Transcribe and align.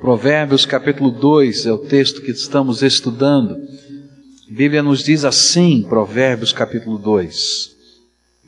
Provérbios 0.00 0.66
capítulo 0.66 1.10
2 1.10 1.66
é 1.66 1.72
o 1.72 1.78
texto 1.78 2.20
que 2.20 2.32
estamos 2.32 2.82
estudando. 2.82 3.54
A 3.54 4.54
Bíblia 4.54 4.82
nos 4.82 5.02
diz 5.02 5.24
assim, 5.24 5.82
Provérbios 5.88 6.52
capítulo 6.52 6.98
2: 6.98 7.70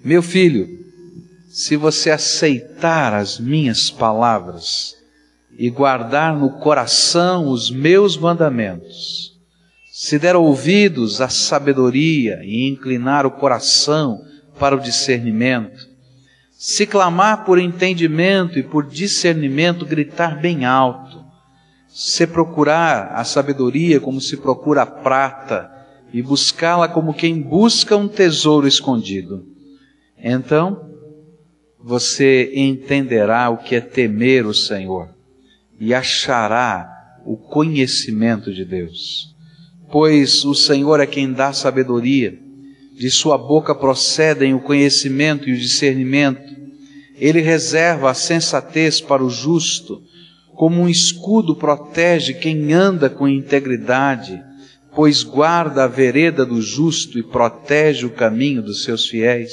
Meu 0.05 0.23
filho, 0.23 0.69
se 1.49 1.77
você 1.77 2.11
aceitar 2.11 3.15
as 3.15 3.39
minhas 3.39 3.91
palavras 3.91 4.97
e 5.57 5.71
guardar 5.71 6.37
no 6.37 6.59
coração 6.59 7.49
os 7.49 7.71
meus 7.71 8.19
mandamentos, 8.19 9.33
se 9.91 10.19
der 10.19 10.37
ouvidos 10.37 11.21
à 11.23 11.29
sabedoria 11.29 12.41
e 12.43 12.69
inclinar 12.69 13.25
o 13.25 13.31
coração 13.31 14.21
para 14.59 14.77
o 14.77 14.81
discernimento, 14.81 15.89
se 16.59 16.87
clamar 16.87 17.45
por 17.45 17.59
entendimento 17.59 18.59
e 18.59 18.63
por 18.63 18.87
discernimento, 18.87 19.87
gritar 19.87 20.41
bem 20.41 20.65
alto, 20.65 21.06
se 21.97 22.27
procurar 22.27 23.15
a 23.15 23.25
sabedoria 23.25 23.99
como 23.99 24.21
se 24.21 24.37
procura 24.37 24.83
a 24.83 24.87
prata 24.87 25.73
e 26.13 26.21
buscá-la 26.21 26.87
como 26.89 27.15
quem 27.15 27.41
busca 27.41 27.97
um 27.97 28.07
tesouro 28.07 28.69
escondido. 28.69 29.47
Então, 30.19 30.91
você 31.83 32.53
entenderá 32.55 33.49
o 33.49 33.57
que 33.57 33.75
é 33.75 33.81
temer 33.81 34.45
o 34.45 34.53
Senhor 34.53 35.09
e 35.81 35.95
achará 35.95 37.19
o 37.25 37.35
conhecimento 37.35 38.53
de 38.53 38.67
Deus. 38.67 39.35
Pois 39.91 40.45
o 40.45 40.55
Senhor 40.55 41.01
é 41.01 41.07
quem 41.07 41.33
dá 41.33 41.55
sabedoria, 41.55 42.39
de 42.93 43.11
sua 43.11 43.39
boca 43.39 43.75
procedem 43.75 44.53
o 44.53 44.61
conhecimento 44.61 45.49
e 45.49 45.55
o 45.55 45.59
discernimento. 45.59 46.55
Ele 47.15 47.41
reserva 47.41 48.11
a 48.11 48.15
sensatez 48.15 49.01
para 49.01 49.25
o 49.25 49.31
justo 49.31 50.03
como 50.57 50.81
um 50.81 50.89
escudo 50.89 51.55
protege 51.55 52.33
quem 52.33 52.73
anda 52.73 53.11
com 53.11 53.29
integridade, 53.29 54.43
pois 54.95 55.23
guarda 55.23 55.85
a 55.85 55.87
vereda 55.87 56.47
do 56.47 56.63
justo 56.63 57.19
e 57.19 57.23
protege 57.23 58.07
o 58.07 58.11
caminho 58.11 58.63
dos 58.63 58.83
seus 58.83 59.07
fiéis. 59.07 59.53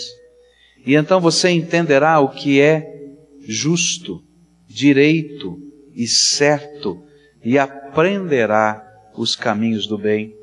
E 0.86 0.96
então 0.96 1.20
você 1.20 1.50
entenderá 1.50 2.22
o 2.22 2.30
que 2.30 2.62
é 2.62 2.90
justo, 3.46 4.22
direito 4.66 5.58
e 5.94 6.08
certo, 6.08 7.04
e 7.44 7.60
aprenderá 7.60 8.82
os 9.18 9.36
caminhos 9.36 9.86
do 9.86 9.98
bem. 9.98 10.34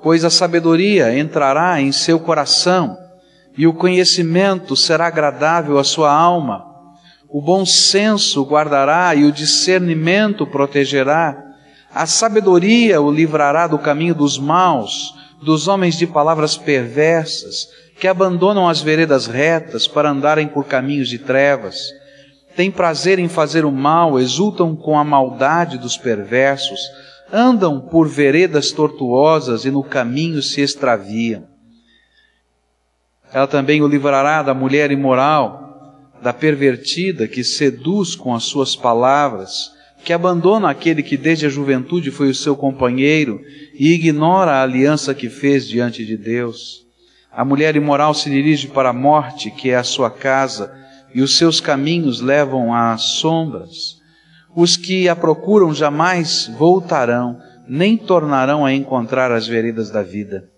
Pois 0.00 0.24
a 0.24 0.30
sabedoria 0.30 1.18
entrará 1.18 1.80
em 1.80 1.90
seu 1.90 2.20
coração, 2.20 2.96
e 3.56 3.66
o 3.66 3.74
conhecimento 3.74 4.76
será 4.76 5.08
agradável 5.08 5.76
à 5.76 5.82
sua 5.82 6.12
alma 6.12 6.68
o 7.28 7.42
bom 7.42 7.64
senso 7.66 8.42
guardará 8.42 9.14
e 9.14 9.24
o 9.24 9.32
discernimento 9.32 10.46
protegerá. 10.46 11.44
A 11.94 12.06
sabedoria 12.06 13.00
o 13.00 13.10
livrará 13.10 13.66
do 13.66 13.78
caminho 13.78 14.14
dos 14.14 14.38
maus, 14.38 15.14
dos 15.42 15.68
homens 15.68 15.96
de 15.96 16.06
palavras 16.06 16.56
perversas, 16.56 17.68
que 18.00 18.08
abandonam 18.08 18.68
as 18.68 18.80
veredas 18.80 19.26
retas 19.26 19.86
para 19.86 20.10
andarem 20.10 20.48
por 20.48 20.64
caminhos 20.64 21.08
de 21.08 21.18
trevas. 21.18 21.92
Têm 22.56 22.70
prazer 22.70 23.18
em 23.18 23.28
fazer 23.28 23.64
o 23.64 23.72
mal, 23.72 24.18
exultam 24.18 24.74
com 24.74 24.98
a 24.98 25.04
maldade 25.04 25.76
dos 25.78 25.96
perversos, 25.96 26.80
andam 27.32 27.78
por 27.80 28.08
veredas 28.08 28.72
tortuosas 28.72 29.64
e 29.64 29.70
no 29.70 29.82
caminho 29.82 30.42
se 30.42 30.60
extraviam. 30.60 31.44
Ela 33.32 33.46
também 33.46 33.82
o 33.82 33.88
livrará 33.88 34.42
da 34.42 34.54
mulher 34.54 34.90
imoral, 34.90 35.67
da 36.22 36.32
pervertida 36.32 37.28
que 37.28 37.44
seduz 37.44 38.14
com 38.14 38.34
as 38.34 38.44
suas 38.44 38.74
palavras, 38.74 39.70
que 40.04 40.12
abandona 40.12 40.70
aquele 40.70 41.02
que 41.02 41.16
desde 41.16 41.46
a 41.46 41.48
juventude 41.48 42.10
foi 42.10 42.28
o 42.30 42.34
seu 42.34 42.56
companheiro 42.56 43.40
e 43.74 43.92
ignora 43.92 44.52
a 44.52 44.62
aliança 44.62 45.14
que 45.14 45.28
fez 45.28 45.66
diante 45.66 46.04
de 46.04 46.16
Deus. 46.16 46.86
A 47.30 47.44
mulher 47.44 47.76
imoral 47.76 48.14
se 48.14 48.30
dirige 48.30 48.68
para 48.68 48.90
a 48.90 48.92
morte, 48.92 49.50
que 49.50 49.70
é 49.70 49.76
a 49.76 49.84
sua 49.84 50.10
casa, 50.10 50.74
e 51.14 51.22
os 51.22 51.36
seus 51.36 51.60
caminhos 51.60 52.20
levam 52.20 52.74
às 52.74 53.02
sombras. 53.02 53.98
Os 54.56 54.76
que 54.76 55.08
a 55.08 55.14
procuram 55.14 55.74
jamais 55.74 56.50
voltarão, 56.58 57.38
nem 57.68 57.96
tornarão 57.96 58.64
a 58.64 58.72
encontrar 58.72 59.30
as 59.30 59.46
veredas 59.46 59.90
da 59.90 60.02
vida. 60.02 60.48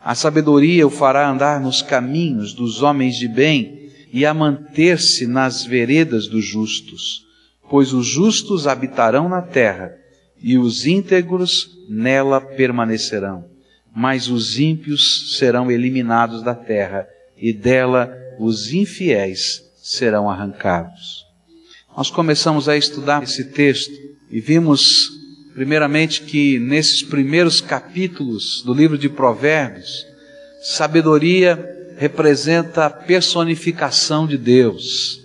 A 0.00 0.14
sabedoria 0.14 0.86
o 0.86 0.90
fará 0.90 1.28
andar 1.28 1.60
nos 1.60 1.82
caminhos 1.82 2.52
dos 2.52 2.82
homens 2.82 3.16
de 3.16 3.26
bem, 3.26 3.83
e 4.14 4.24
a 4.24 4.32
manter-se 4.32 5.26
nas 5.26 5.64
veredas 5.64 6.28
dos 6.28 6.44
justos, 6.44 7.26
pois 7.68 7.92
os 7.92 8.06
justos 8.06 8.64
habitarão 8.64 9.28
na 9.28 9.42
terra 9.42 9.92
e 10.40 10.56
os 10.56 10.86
íntegros 10.86 11.68
nela 11.88 12.40
permanecerão. 12.40 13.44
Mas 13.92 14.28
os 14.28 14.56
ímpios 14.56 15.36
serão 15.36 15.68
eliminados 15.68 16.44
da 16.44 16.54
terra 16.54 17.08
e 17.36 17.52
dela 17.52 18.08
os 18.38 18.72
infiéis 18.72 19.60
serão 19.82 20.30
arrancados. 20.30 21.24
Nós 21.96 22.08
começamos 22.08 22.68
a 22.68 22.76
estudar 22.76 23.24
esse 23.24 23.46
texto 23.46 23.94
e 24.30 24.40
vimos, 24.40 25.10
primeiramente, 25.54 26.22
que 26.22 26.60
nesses 26.60 27.02
primeiros 27.02 27.60
capítulos 27.60 28.62
do 28.64 28.72
livro 28.72 28.96
de 28.96 29.08
Provérbios, 29.08 30.06
sabedoria 30.62 31.74
representa 31.96 32.86
a 32.86 32.90
personificação 32.90 34.26
de 34.26 34.36
Deus. 34.36 35.22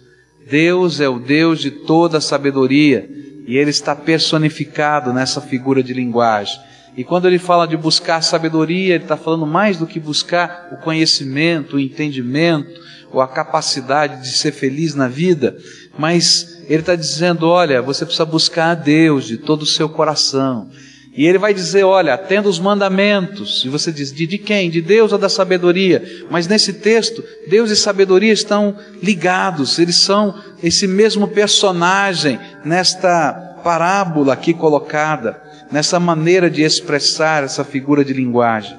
Deus 0.50 1.00
é 1.00 1.08
o 1.08 1.20
Deus 1.20 1.60
de 1.60 1.72
toda 1.72 2.18
a 2.18 2.22
sabedoria 2.22 3.10
e 3.46 3.58
ele 3.58 3.70
está 3.70 3.96
personificado 3.96 5.12
nessa 5.14 5.42
figura 5.42 5.82
de 5.82 5.94
linguagem. 5.94 6.60
E 6.96 7.04
quando 7.04 7.28
ele 7.28 7.40
fala 7.40 7.68
de 7.68 7.78
buscar 7.78 8.22
sabedoria, 8.22 8.96
ele 8.96 9.04
está 9.04 9.16
falando 9.16 9.46
mais 9.46 9.78
do 9.78 9.88
que 9.88 10.00
buscar 10.00 10.70
o 10.72 10.78
conhecimento, 10.78 11.76
o 11.76 11.80
entendimento, 11.80 12.80
ou 13.12 13.22
a 13.22 13.28
capacidade 13.28 14.22
de 14.22 14.30
ser 14.30 14.52
feliz 14.52 14.94
na 14.94 15.08
vida, 15.08 15.58
mas 15.98 16.62
ele 16.68 16.82
está 16.82 16.96
dizendo: 16.96 17.48
olha, 17.48 17.82
você 17.82 18.06
precisa 18.06 18.26
buscar 18.26 18.72
a 18.72 18.76
Deus 18.76 19.26
de 19.26 19.38
todo 19.38 19.64
o 19.64 19.68
seu 19.68 19.90
coração. 19.90 20.70
E 21.16 21.26
ele 21.26 21.38
vai 21.38 21.54
dizer: 21.54 21.84
olha, 21.84 22.14
atenda 22.14 22.48
os 22.48 22.60
mandamentos. 22.60 23.64
E 23.66 23.70
você 23.70 23.92
diz: 23.92 24.14
de, 24.14 24.28
de 24.28 24.38
quem? 24.38 24.70
De 24.70 24.82
Deus 24.82 25.12
ou 25.12 25.18
da 25.18 25.30
sabedoria? 25.30 26.26
Mas 26.30 26.48
nesse 26.48 26.74
texto, 26.74 27.24
Deus 27.50 27.72
e 27.72 27.76
sabedoria 27.76 28.32
estão 28.32 28.76
ligados, 29.02 29.80
eles 29.80 29.98
são 29.98 30.36
esse 30.64 30.88
mesmo 30.88 31.28
personagem 31.28 32.40
nesta 32.64 33.34
parábola 33.64 34.34
aqui 34.34 34.54
colocada, 34.54 35.42
nessa 35.72 36.00
maneira 36.00 36.50
de 36.50 36.62
expressar 36.62 37.44
essa 37.44 37.64
figura 37.64 38.06
de 38.06 38.14
linguagem. 38.14 38.78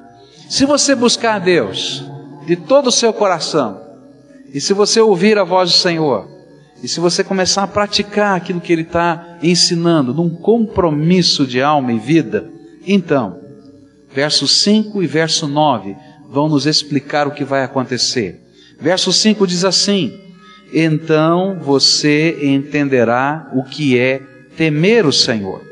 Se 0.48 0.64
você 0.64 0.94
buscar 0.94 1.38
Deus 1.38 2.04
de 2.46 2.56
todo 2.56 2.88
o 2.88 2.92
seu 2.92 3.12
coração, 3.12 3.80
e 4.52 4.60
se 4.60 4.72
você 4.72 5.00
ouvir 5.00 5.38
a 5.38 5.44
voz 5.44 5.70
do 5.70 5.76
Senhor, 5.76 6.39
e 6.82 6.88
se 6.88 6.98
você 6.98 7.22
começar 7.22 7.62
a 7.62 7.68
praticar 7.68 8.36
aquilo 8.36 8.60
que 8.60 8.72
ele 8.72 8.82
está 8.82 9.38
ensinando, 9.42 10.14
num 10.14 10.30
compromisso 10.30 11.46
de 11.46 11.60
alma 11.60 11.92
e 11.92 11.98
vida, 11.98 12.50
então, 12.86 13.38
versos 14.14 14.62
5 14.62 15.02
e 15.02 15.06
verso 15.06 15.46
9 15.46 15.94
vão 16.30 16.48
nos 16.48 16.66
explicar 16.66 17.26
o 17.26 17.32
que 17.32 17.44
vai 17.44 17.62
acontecer. 17.62 18.40
Verso 18.80 19.12
5 19.12 19.46
diz 19.46 19.64
assim: 19.64 20.18
Então 20.72 21.58
você 21.60 22.38
entenderá 22.42 23.50
o 23.54 23.64
que 23.64 23.98
é 23.98 24.22
temer 24.56 25.04
o 25.04 25.12
Senhor 25.12 25.62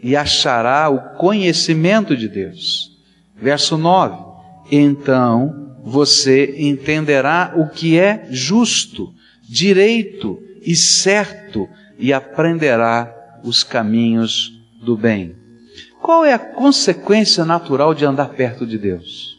e 0.00 0.14
achará 0.14 0.88
o 0.88 1.16
conhecimento 1.16 2.16
de 2.16 2.28
Deus. 2.28 2.92
Verso 3.36 3.76
9: 3.76 4.16
Então 4.70 5.74
você 5.82 6.54
entenderá 6.58 7.54
o 7.56 7.68
que 7.68 7.98
é 7.98 8.28
justo 8.30 9.12
direito 9.48 10.43
e 10.64 10.74
certo 10.74 11.68
e 11.98 12.12
aprenderá 12.12 13.40
os 13.44 13.62
caminhos 13.62 14.52
do 14.82 14.96
bem. 14.96 15.36
Qual 16.00 16.24
é 16.24 16.32
a 16.32 16.38
consequência 16.38 17.44
natural 17.44 17.94
de 17.94 18.04
andar 18.04 18.30
perto 18.30 18.66
de 18.66 18.78
Deus? 18.78 19.38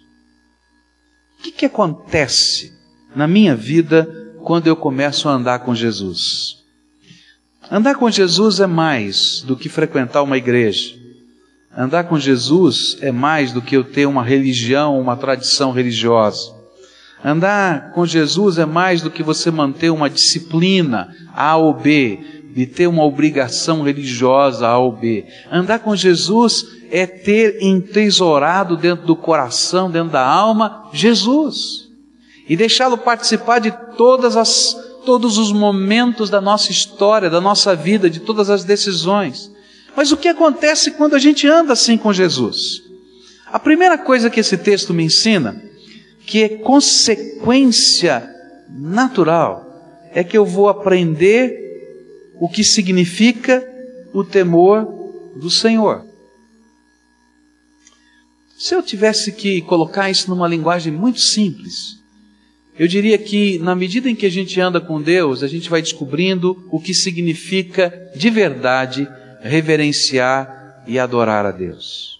O 1.39 1.43
que, 1.43 1.51
que 1.51 1.65
acontece 1.65 2.73
na 3.15 3.27
minha 3.27 3.55
vida 3.55 4.33
quando 4.43 4.67
eu 4.67 4.75
começo 4.75 5.27
a 5.27 5.33
andar 5.33 5.59
com 5.59 5.75
Jesus? 5.75 6.63
Andar 7.69 7.95
com 7.95 8.09
Jesus 8.09 8.59
é 8.59 8.67
mais 8.67 9.41
do 9.41 9.55
que 9.55 9.69
frequentar 9.69 10.21
uma 10.21 10.37
igreja. 10.37 10.95
Andar 11.75 12.05
com 12.05 12.17
Jesus 12.17 12.97
é 13.01 13.11
mais 13.11 13.51
do 13.51 13.61
que 13.61 13.75
eu 13.75 13.83
ter 13.83 14.05
uma 14.05 14.23
religião, 14.23 14.99
uma 14.99 15.17
tradição 15.17 15.71
religiosa. 15.71 16.54
Andar 17.27 17.91
com 17.91 18.05
Jesus 18.05 18.59
é 18.59 18.67
mais 18.67 19.01
do 19.01 19.09
que 19.09 19.23
você 19.23 19.49
manter 19.49 19.89
uma 19.89 20.07
disciplina 20.07 21.09
A 21.33 21.57
ou 21.57 21.73
B, 21.73 22.19
de 22.53 22.67
ter 22.67 22.85
uma 22.85 23.03
obrigação 23.03 23.81
religiosa 23.81 24.67
A 24.67 24.77
ou 24.77 24.91
B. 24.91 25.25
Andar 25.51 25.79
com 25.79 25.95
Jesus 25.95 26.67
é 26.91 27.07
ter 27.07 27.63
entesourado 27.63 28.77
dentro 28.77 29.07
do 29.07 29.15
coração, 29.15 29.89
dentro 29.89 30.11
da 30.11 30.23
alma, 30.23 30.87
Jesus. 30.93 31.89
E 32.47 32.55
deixá-lo 32.55 32.95
participar 32.95 33.57
de 33.57 33.71
todas 33.97 34.37
as, 34.37 34.77
todos 35.03 35.39
os 35.39 35.51
momentos 35.51 36.29
da 36.29 36.39
nossa 36.39 36.69
história, 36.69 37.27
da 37.27 37.41
nossa 37.41 37.75
vida, 37.75 38.07
de 38.07 38.19
todas 38.19 38.51
as 38.51 38.63
decisões. 38.63 39.51
Mas 39.97 40.11
o 40.11 40.17
que 40.17 40.27
acontece 40.27 40.91
quando 40.91 41.15
a 41.15 41.19
gente 41.19 41.47
anda 41.47 41.73
assim 41.73 41.97
com 41.97 42.13
Jesus? 42.13 42.83
A 43.51 43.57
primeira 43.57 43.97
coisa 43.97 44.29
que 44.29 44.41
esse 44.41 44.59
texto 44.59 44.93
me 44.93 45.05
ensina, 45.05 45.59
que 46.25 46.43
é 46.43 46.49
consequência 46.49 48.29
natural, 48.69 50.09
é 50.13 50.23
que 50.23 50.37
eu 50.37 50.45
vou 50.45 50.67
aprender 50.67 52.33
o 52.39 52.49
que 52.49 52.63
significa 52.63 53.65
o 54.13 54.23
temor 54.23 54.85
do 55.35 55.49
Senhor. 55.49 56.05
Se 58.57 58.73
eu 58.73 58.81
tivesse 58.81 59.33
que 59.33 59.61
colocar 59.61 60.09
isso 60.09 60.29
numa 60.29 60.47
linguagem 60.47 60.91
muito 60.91 61.19
simples, 61.19 61.99
eu 62.77 62.87
diria 62.87 63.17
que 63.17 63.59
na 63.59 63.75
medida 63.75 64.09
em 64.09 64.15
que 64.15 64.25
a 64.25 64.31
gente 64.31 64.59
anda 64.59 64.81
com 64.81 65.01
Deus, 65.01 65.43
a 65.43 65.47
gente 65.47 65.69
vai 65.69 65.81
descobrindo 65.81 66.67
o 66.71 66.79
que 66.79 66.93
significa 66.93 68.11
de 68.15 68.29
verdade 68.29 69.07
reverenciar 69.41 70.83
e 70.87 70.97
adorar 70.97 71.45
a 71.45 71.51
Deus. 71.51 72.19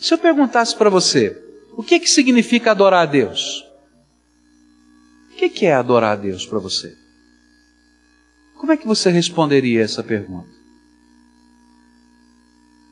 Se 0.00 0.14
eu 0.14 0.18
perguntasse 0.18 0.76
para 0.76 0.88
você, 0.88 1.47
o 1.78 1.82
que, 1.84 2.00
que 2.00 2.10
significa 2.10 2.72
adorar 2.72 3.04
a 3.04 3.06
Deus? 3.06 3.64
O 5.30 5.36
que, 5.36 5.48
que 5.48 5.64
é 5.64 5.74
adorar 5.74 6.14
a 6.14 6.20
Deus 6.20 6.44
para 6.44 6.58
você? 6.58 6.98
Como 8.56 8.72
é 8.72 8.76
que 8.76 8.84
você 8.84 9.10
responderia 9.10 9.84
essa 9.84 10.02
pergunta? 10.02 10.50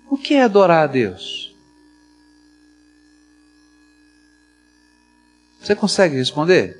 O 0.08 0.16
que 0.16 0.34
é 0.34 0.44
adorar 0.44 0.84
a 0.84 0.86
Deus? 0.86 1.52
Você 5.60 5.74
consegue 5.74 6.14
responder? 6.14 6.78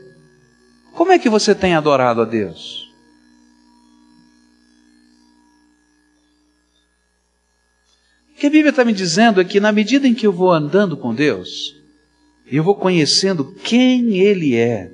Como 0.92 1.10
é 1.10 1.18
que 1.18 1.28
você 1.28 1.56
tem 1.56 1.74
adorado 1.74 2.22
a 2.22 2.24
Deus? 2.24 2.88
O 8.30 8.38
que 8.38 8.46
a 8.46 8.50
Bíblia 8.50 8.70
está 8.70 8.84
me 8.84 8.92
dizendo 8.92 9.40
é 9.40 9.44
que 9.44 9.58
na 9.58 9.72
medida 9.72 10.06
em 10.06 10.14
que 10.14 10.24
eu 10.24 10.32
vou 10.32 10.52
andando 10.52 10.96
com 10.96 11.12
Deus, 11.12 11.75
eu 12.50 12.62
vou 12.62 12.74
conhecendo 12.74 13.44
quem 13.44 14.18
Ele 14.18 14.54
é, 14.54 14.92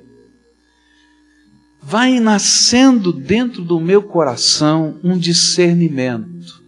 vai 1.81 2.19
nascendo 2.19 3.11
dentro 3.11 3.61
do 3.61 3.79
meu 3.79 4.01
coração 4.01 4.99
um 5.03 5.17
discernimento. 5.17 6.63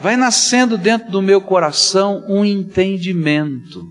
Vai 0.00 0.16
nascendo 0.16 0.78
dentro 0.78 1.10
do 1.10 1.20
meu 1.20 1.42
coração 1.42 2.24
um 2.26 2.42
entendimento 2.42 3.86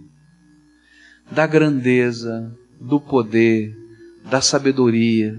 da 1.31 1.45
grandeza, 1.45 2.51
do 2.81 2.99
poder, 2.99 3.77
da 4.29 4.41
sabedoria 4.41 5.37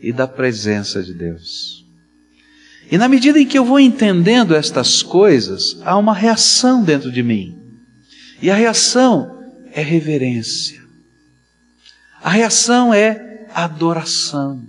e 0.00 0.12
da 0.12 0.28
presença 0.28 1.02
de 1.02 1.12
Deus. 1.12 1.84
E 2.88 2.96
na 2.96 3.08
medida 3.08 3.40
em 3.40 3.46
que 3.46 3.58
eu 3.58 3.64
vou 3.64 3.80
entendendo 3.80 4.54
estas 4.54 5.02
coisas, 5.02 5.80
há 5.84 5.96
uma 5.96 6.14
reação 6.14 6.84
dentro 6.84 7.10
de 7.10 7.22
mim. 7.22 7.58
E 8.40 8.50
a 8.50 8.54
reação 8.54 9.31
é 9.74 9.82
reverência. 9.82 10.80
A 12.22 12.30
reação 12.30 12.94
é 12.94 13.46
adoração. 13.54 14.62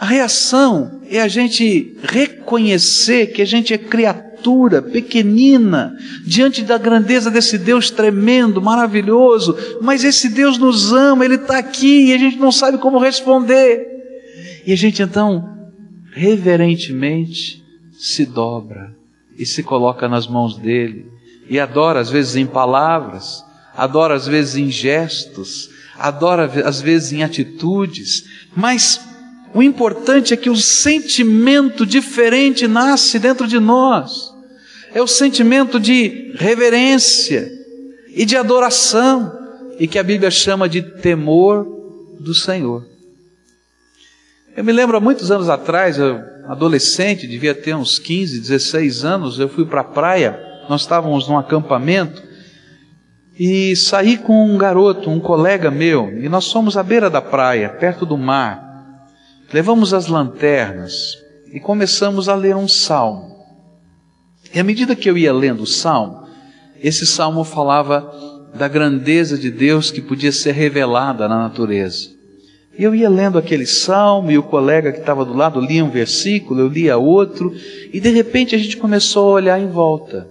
A 0.00 0.06
reação 0.06 1.00
é 1.08 1.20
a 1.20 1.28
gente 1.28 1.96
reconhecer 2.02 3.28
que 3.28 3.42
a 3.42 3.44
gente 3.44 3.72
é 3.72 3.78
criatura 3.78 4.82
pequenina 4.82 5.96
diante 6.24 6.62
da 6.62 6.76
grandeza 6.76 7.30
desse 7.30 7.56
Deus 7.56 7.90
tremendo, 7.90 8.60
maravilhoso, 8.60 9.56
mas 9.80 10.02
esse 10.02 10.28
Deus 10.28 10.58
nos 10.58 10.92
ama, 10.92 11.24
Ele 11.24 11.36
está 11.36 11.58
aqui 11.58 12.06
e 12.06 12.14
a 12.14 12.18
gente 12.18 12.36
não 12.36 12.50
sabe 12.50 12.78
como 12.78 12.98
responder. 12.98 13.86
E 14.66 14.72
a 14.72 14.76
gente 14.76 15.02
então, 15.02 15.70
reverentemente, 16.12 17.62
se 17.92 18.26
dobra 18.26 18.96
e 19.38 19.46
se 19.46 19.62
coloca 19.62 20.08
nas 20.08 20.26
mãos 20.26 20.56
dele 20.58 21.11
e 21.52 21.60
adora, 21.60 22.00
às 22.00 22.08
vezes 22.08 22.34
em 22.34 22.46
palavras, 22.46 23.44
adora, 23.76 24.14
às 24.14 24.26
vezes 24.26 24.56
em 24.56 24.70
gestos, 24.70 25.68
adora 25.98 26.50
às 26.64 26.80
vezes 26.80 27.12
em 27.12 27.22
atitudes, 27.22 28.24
mas 28.56 28.98
o 29.52 29.62
importante 29.62 30.32
é 30.32 30.36
que 30.38 30.48
o 30.48 30.56
sentimento 30.56 31.84
diferente 31.84 32.66
nasce 32.66 33.18
dentro 33.18 33.46
de 33.46 33.60
nós. 33.60 34.32
É 34.94 35.02
o 35.02 35.06
sentimento 35.06 35.78
de 35.78 36.32
reverência 36.36 37.52
e 38.08 38.24
de 38.24 38.34
adoração, 38.34 39.30
e 39.78 39.86
que 39.86 39.98
a 39.98 40.02
Bíblia 40.02 40.30
chama 40.30 40.66
de 40.66 40.80
temor 40.80 41.66
do 42.18 42.32
Senhor. 42.32 42.82
Eu 44.56 44.64
me 44.64 44.72
lembro 44.72 44.96
há 44.96 45.00
muitos 45.00 45.30
anos 45.30 45.50
atrás, 45.50 45.98
eu, 45.98 46.18
adolescente, 46.48 47.26
devia 47.26 47.54
ter 47.54 47.74
uns 47.74 47.98
15, 47.98 48.40
16 48.40 49.04
anos, 49.04 49.38
eu 49.38 49.50
fui 49.50 49.66
para 49.66 49.82
a 49.82 49.84
praia, 49.84 50.51
nós 50.68 50.82
estávamos 50.82 51.28
num 51.28 51.38
acampamento, 51.38 52.22
e 53.38 53.74
saí 53.74 54.18
com 54.18 54.44
um 54.44 54.58
garoto, 54.58 55.10
um 55.10 55.18
colega 55.18 55.70
meu, 55.70 56.16
e 56.18 56.28
nós 56.28 56.50
fomos 56.50 56.76
à 56.76 56.82
beira 56.82 57.08
da 57.08 57.20
praia, 57.20 57.68
perto 57.68 58.04
do 58.04 58.16
mar. 58.16 59.06
Levamos 59.52 59.92
as 59.92 60.06
lanternas 60.06 61.18
e 61.52 61.58
começamos 61.58 62.28
a 62.28 62.34
ler 62.34 62.56
um 62.56 62.68
salmo. 62.68 63.36
E 64.54 64.60
à 64.60 64.64
medida 64.64 64.94
que 64.94 65.08
eu 65.08 65.16
ia 65.16 65.32
lendo 65.32 65.62
o 65.62 65.66
salmo, 65.66 66.26
esse 66.82 67.06
salmo 67.06 67.42
falava 67.42 68.10
da 68.54 68.68
grandeza 68.68 69.38
de 69.38 69.50
Deus 69.50 69.90
que 69.90 70.00
podia 70.00 70.32
ser 70.32 70.52
revelada 70.52 71.28
na 71.28 71.38
natureza. 71.38 72.10
E 72.78 72.82
eu 72.82 72.94
ia 72.94 73.08
lendo 73.08 73.38
aquele 73.38 73.66
salmo 73.66 74.30
e 74.30 74.38
o 74.38 74.42
colega 74.42 74.92
que 74.92 75.00
estava 75.00 75.24
do 75.24 75.34
lado 75.34 75.60
lia 75.60 75.84
um 75.84 75.90
versículo, 75.90 76.60
eu 76.60 76.68
lia 76.68 76.96
outro, 76.96 77.54
e 77.92 78.00
de 78.00 78.10
repente 78.10 78.54
a 78.54 78.58
gente 78.58 78.76
começou 78.76 79.30
a 79.30 79.34
olhar 79.34 79.60
em 79.60 79.68
volta. 79.68 80.28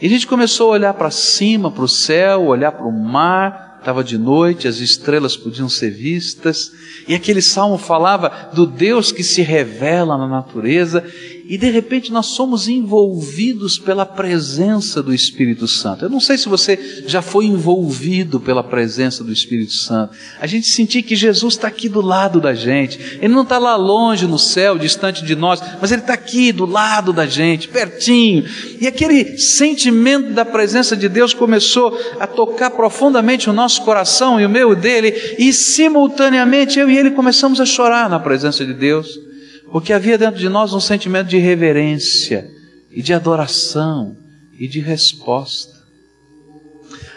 E 0.00 0.06
a 0.06 0.08
gente 0.08 0.26
começou 0.26 0.70
a 0.70 0.74
olhar 0.74 0.94
para 0.94 1.10
cima, 1.10 1.70
para 1.70 1.84
o 1.84 1.88
céu, 1.88 2.46
olhar 2.46 2.72
para 2.72 2.86
o 2.86 2.92
mar, 2.92 3.76
estava 3.80 4.02
de 4.02 4.16
noite, 4.16 4.66
as 4.66 4.78
estrelas 4.78 5.36
podiam 5.36 5.68
ser 5.68 5.90
vistas, 5.90 6.72
e 7.06 7.14
aquele 7.14 7.42
salmo 7.42 7.76
falava 7.76 8.50
do 8.54 8.66
Deus 8.66 9.12
que 9.12 9.22
se 9.22 9.42
revela 9.42 10.16
na 10.16 10.26
natureza, 10.26 11.04
e 11.50 11.58
de 11.58 11.68
repente 11.68 12.12
nós 12.12 12.26
somos 12.26 12.68
envolvidos 12.68 13.76
pela 13.76 14.06
presença 14.06 15.02
do 15.02 15.12
Espírito 15.12 15.66
Santo. 15.66 16.04
Eu 16.04 16.08
não 16.08 16.20
sei 16.20 16.38
se 16.38 16.48
você 16.48 17.02
já 17.08 17.20
foi 17.20 17.46
envolvido 17.46 18.38
pela 18.38 18.62
presença 18.62 19.24
do 19.24 19.32
Espírito 19.32 19.72
Santo. 19.72 20.16
A 20.40 20.46
gente 20.46 20.68
sentir 20.68 21.02
que 21.02 21.16
Jesus 21.16 21.54
está 21.54 21.66
aqui 21.66 21.88
do 21.88 22.00
lado 22.00 22.40
da 22.40 22.54
gente. 22.54 23.18
Ele 23.20 23.34
não 23.34 23.42
está 23.42 23.58
lá 23.58 23.74
longe 23.74 24.28
no 24.28 24.38
céu, 24.38 24.78
distante 24.78 25.24
de 25.24 25.34
nós, 25.34 25.60
mas 25.80 25.90
Ele 25.90 26.02
está 26.02 26.14
aqui 26.14 26.52
do 26.52 26.64
lado 26.64 27.12
da 27.12 27.26
gente, 27.26 27.66
pertinho. 27.66 28.44
E 28.80 28.86
aquele 28.86 29.36
sentimento 29.36 30.32
da 30.32 30.44
presença 30.44 30.96
de 30.96 31.08
Deus 31.08 31.34
começou 31.34 31.98
a 32.20 32.28
tocar 32.28 32.70
profundamente 32.70 33.50
o 33.50 33.52
nosso 33.52 33.82
coração 33.82 34.40
e 34.40 34.46
o 34.46 34.48
meu 34.48 34.76
dele, 34.76 35.34
e 35.36 35.52
simultaneamente 35.52 36.78
eu 36.78 36.88
e 36.88 36.96
ele 36.96 37.10
começamos 37.10 37.60
a 37.60 37.66
chorar 37.66 38.08
na 38.08 38.20
presença 38.20 38.64
de 38.64 38.72
Deus 38.72 39.29
porque 39.70 39.92
havia 39.92 40.18
dentro 40.18 40.38
de 40.38 40.48
nós 40.48 40.72
um 40.72 40.80
sentimento 40.80 41.28
de 41.28 41.38
reverência 41.38 42.50
e 42.90 43.02
de 43.02 43.14
adoração 43.14 44.16
e 44.58 44.66
de 44.66 44.80
resposta. 44.80 45.80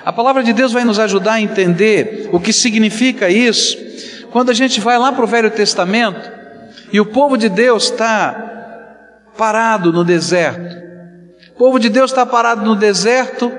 A 0.05 0.12
palavra 0.12 0.43
de 0.43 0.53
Deus 0.53 0.72
vai 0.72 0.83
nos 0.83 1.00
ajudar 1.00 1.33
a 1.33 1.41
entender 1.41 2.29
o 2.31 2.39
que 2.39 2.53
significa 2.53 3.29
isso 3.29 3.77
quando 4.31 4.50
a 4.50 4.53
gente 4.53 4.81
vai 4.81 4.98
lá 4.98 5.12
para 5.12 5.24
o 5.24 5.27
Velho 5.27 5.50
Testamento 5.50 6.31
e 6.91 7.00
o 7.00 7.05
povo 7.05 7.38
de 7.38 7.50
Deus 7.50 7.86
está 7.86 8.43
parado 9.38 9.91
no 9.91 10.03
deserto. 10.03 10.83
O 11.55 11.57
povo 11.57 11.79
de 11.79 11.89
Deus 11.89 12.12
está 12.12 12.25
parado 12.25 12.65
no 12.65 12.75
deserto 12.75 13.51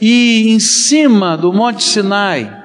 e 0.00 0.50
em 0.50 0.58
cima 0.58 1.36
do 1.36 1.52
Monte 1.52 1.82
Sinai 1.82 2.58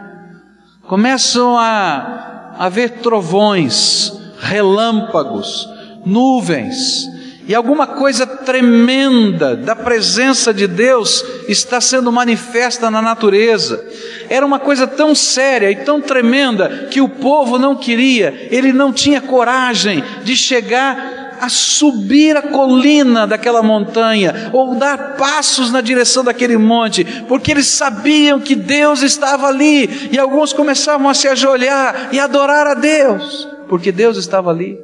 começam 0.83 1.57
a 1.57 2.55
haver 2.57 2.99
trovões, 2.99 4.11
relâmpagos, 4.39 5.67
nuvens, 6.05 7.09
e 7.47 7.53
alguma 7.53 7.85
coisa 7.85 8.25
tremenda 8.25 9.55
da 9.55 9.75
presença 9.75 10.53
de 10.53 10.67
Deus 10.67 11.23
está 11.47 11.79
sendo 11.79 12.11
manifesta 12.11 12.89
na 12.89 13.01
natureza. 13.01 13.85
Era 14.29 14.45
uma 14.45 14.59
coisa 14.59 14.87
tão 14.87 15.13
séria 15.13 15.69
e 15.69 15.75
tão 15.77 16.01
tremenda 16.01 16.87
que 16.89 17.01
o 17.01 17.09
povo 17.09 17.59
não 17.59 17.75
queria, 17.75 18.47
ele 18.49 18.73
não 18.73 18.91
tinha 18.91 19.21
coragem 19.21 20.03
de 20.23 20.35
chegar 20.35 21.37
a 21.39 21.49
subir 21.49 22.37
a 22.37 22.41
colina 22.41 23.27
daquela 23.27 23.61
montanha 23.61 24.49
ou 24.53 24.75
dar 24.75 25.15
passos 25.17 25.71
na 25.71 25.81
direção 25.81 26.23
daquele 26.23 26.57
monte, 26.57 27.03
porque 27.27 27.51
eles 27.51 27.67
sabiam 27.67 28.39
que 28.39 28.55
Deus 28.55 29.01
estava 29.01 29.47
ali 29.47 30.09
e 30.11 30.17
alguns 30.17 30.53
começavam 30.53 31.09
a 31.09 31.13
se 31.13 31.27
ajoelhar 31.27 32.09
e 32.11 32.19
adorar 32.19 32.65
a 32.67 32.73
Deus 32.73 33.55
porque 33.67 33.91
Deus 33.91 34.17
estava 34.17 34.49
ali. 34.49 34.79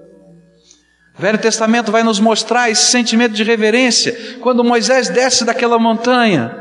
O 1.21 1.23
Velho 1.23 1.37
Testamento 1.37 1.91
vai 1.91 2.01
nos 2.01 2.19
mostrar 2.19 2.71
esse 2.71 2.89
sentimento 2.89 3.35
de 3.35 3.43
reverência 3.43 4.39
quando 4.39 4.63
Moisés 4.63 5.07
desce 5.07 5.45
daquela 5.45 5.77
montanha 5.77 6.51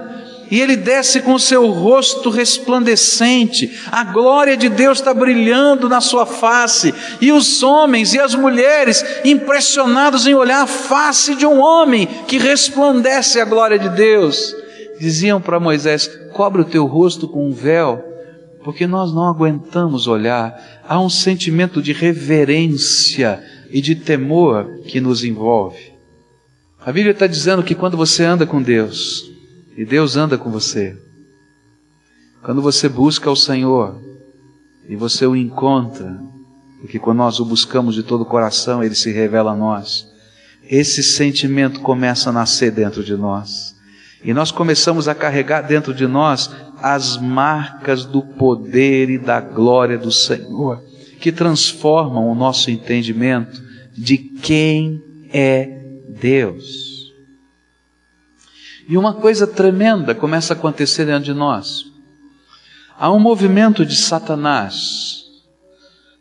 e 0.50 0.60
ele 0.60 0.76
desce 0.76 1.22
com 1.22 1.32
o 1.32 1.40
seu 1.40 1.70
rosto 1.70 2.28
resplandecente, 2.28 3.80
a 3.90 4.04
glória 4.04 4.58
de 4.58 4.68
Deus 4.68 4.98
está 4.98 5.14
brilhando 5.14 5.88
na 5.88 6.02
sua 6.02 6.26
face, 6.26 6.92
e 7.22 7.32
os 7.32 7.62
homens 7.62 8.12
e 8.12 8.20
as 8.20 8.34
mulheres 8.34 9.02
impressionados 9.24 10.26
em 10.26 10.34
olhar 10.34 10.64
a 10.64 10.66
face 10.66 11.34
de 11.36 11.46
um 11.46 11.58
homem 11.58 12.06
que 12.28 12.36
resplandece 12.36 13.40
a 13.40 13.46
glória 13.46 13.78
de 13.78 13.88
Deus, 13.88 14.54
diziam 15.00 15.40
para 15.40 15.58
Moisés: 15.58 16.06
cobre 16.34 16.60
o 16.60 16.66
teu 16.66 16.84
rosto 16.84 17.26
com 17.26 17.48
um 17.48 17.52
véu, 17.52 18.04
porque 18.62 18.86
nós 18.86 19.14
não 19.14 19.26
aguentamos 19.26 20.06
olhar, 20.06 20.82
há 20.86 21.00
um 21.00 21.08
sentimento 21.08 21.80
de 21.80 21.94
reverência 21.94 23.42
e 23.70 23.80
de 23.80 23.94
temor 23.94 24.80
que 24.86 25.00
nos 25.00 25.24
envolve. 25.24 25.92
A 26.84 26.92
Bíblia 26.92 27.12
está 27.12 27.26
dizendo 27.26 27.62
que 27.62 27.74
quando 27.74 27.96
você 27.96 28.24
anda 28.24 28.46
com 28.46 28.62
Deus, 28.62 29.30
e 29.76 29.84
Deus 29.84 30.16
anda 30.16 30.36
com 30.36 30.50
você, 30.50 30.96
quando 32.42 32.62
você 32.62 32.88
busca 32.88 33.30
o 33.30 33.36
Senhor, 33.36 34.00
e 34.88 34.96
você 34.96 35.26
o 35.26 35.36
encontra, 35.36 36.18
porque 36.80 36.98
quando 36.98 37.18
nós 37.18 37.38
o 37.38 37.44
buscamos 37.44 37.94
de 37.94 38.02
todo 38.02 38.22
o 38.22 38.26
coração, 38.26 38.82
ele 38.82 38.94
se 38.94 39.12
revela 39.12 39.52
a 39.52 39.56
nós. 39.56 40.08
Esse 40.64 41.02
sentimento 41.02 41.80
começa 41.80 42.30
a 42.30 42.32
nascer 42.32 42.70
dentro 42.70 43.04
de 43.04 43.14
nós. 43.14 43.76
E 44.24 44.32
nós 44.32 44.50
começamos 44.50 45.06
a 45.06 45.14
carregar 45.14 45.62
dentro 45.62 45.94
de 45.94 46.06
nós 46.06 46.50
as 46.82 47.16
marcas 47.18 48.04
do 48.04 48.22
poder 48.22 49.10
e 49.10 49.18
da 49.18 49.40
glória 49.40 49.98
do 49.98 50.10
Senhor, 50.10 50.82
que 51.20 51.30
transformam 51.30 52.28
o 52.28 52.34
nosso 52.34 52.70
entendimento 52.70 53.62
de 53.96 54.16
quem 54.16 55.02
é 55.32 55.66
Deus. 56.20 57.12
E 58.88 58.96
uma 58.96 59.14
coisa 59.14 59.46
tremenda 59.46 60.14
começa 60.14 60.54
a 60.54 60.56
acontecer 60.56 61.04
dentro 61.04 61.24
de 61.24 61.34
nós. 61.34 61.84
Há 62.98 63.12
um 63.12 63.20
movimento 63.20 63.86
de 63.86 63.94
Satanás 63.96 65.20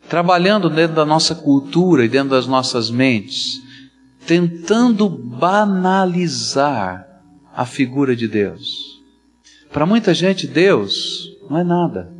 trabalhando 0.08 0.68
dentro 0.68 0.96
da 0.96 1.04
nossa 1.04 1.34
cultura 1.34 2.04
e 2.04 2.08
dentro 2.08 2.30
das 2.30 2.46
nossas 2.46 2.90
mentes, 2.90 3.60
tentando 4.26 5.08
banalizar 5.08 7.06
a 7.54 7.64
figura 7.64 8.14
de 8.14 8.26
Deus. 8.26 9.00
Para 9.72 9.86
muita 9.86 10.12
gente, 10.12 10.46
Deus 10.48 11.28
não 11.48 11.58
é 11.58 11.64
nada, 11.64 12.12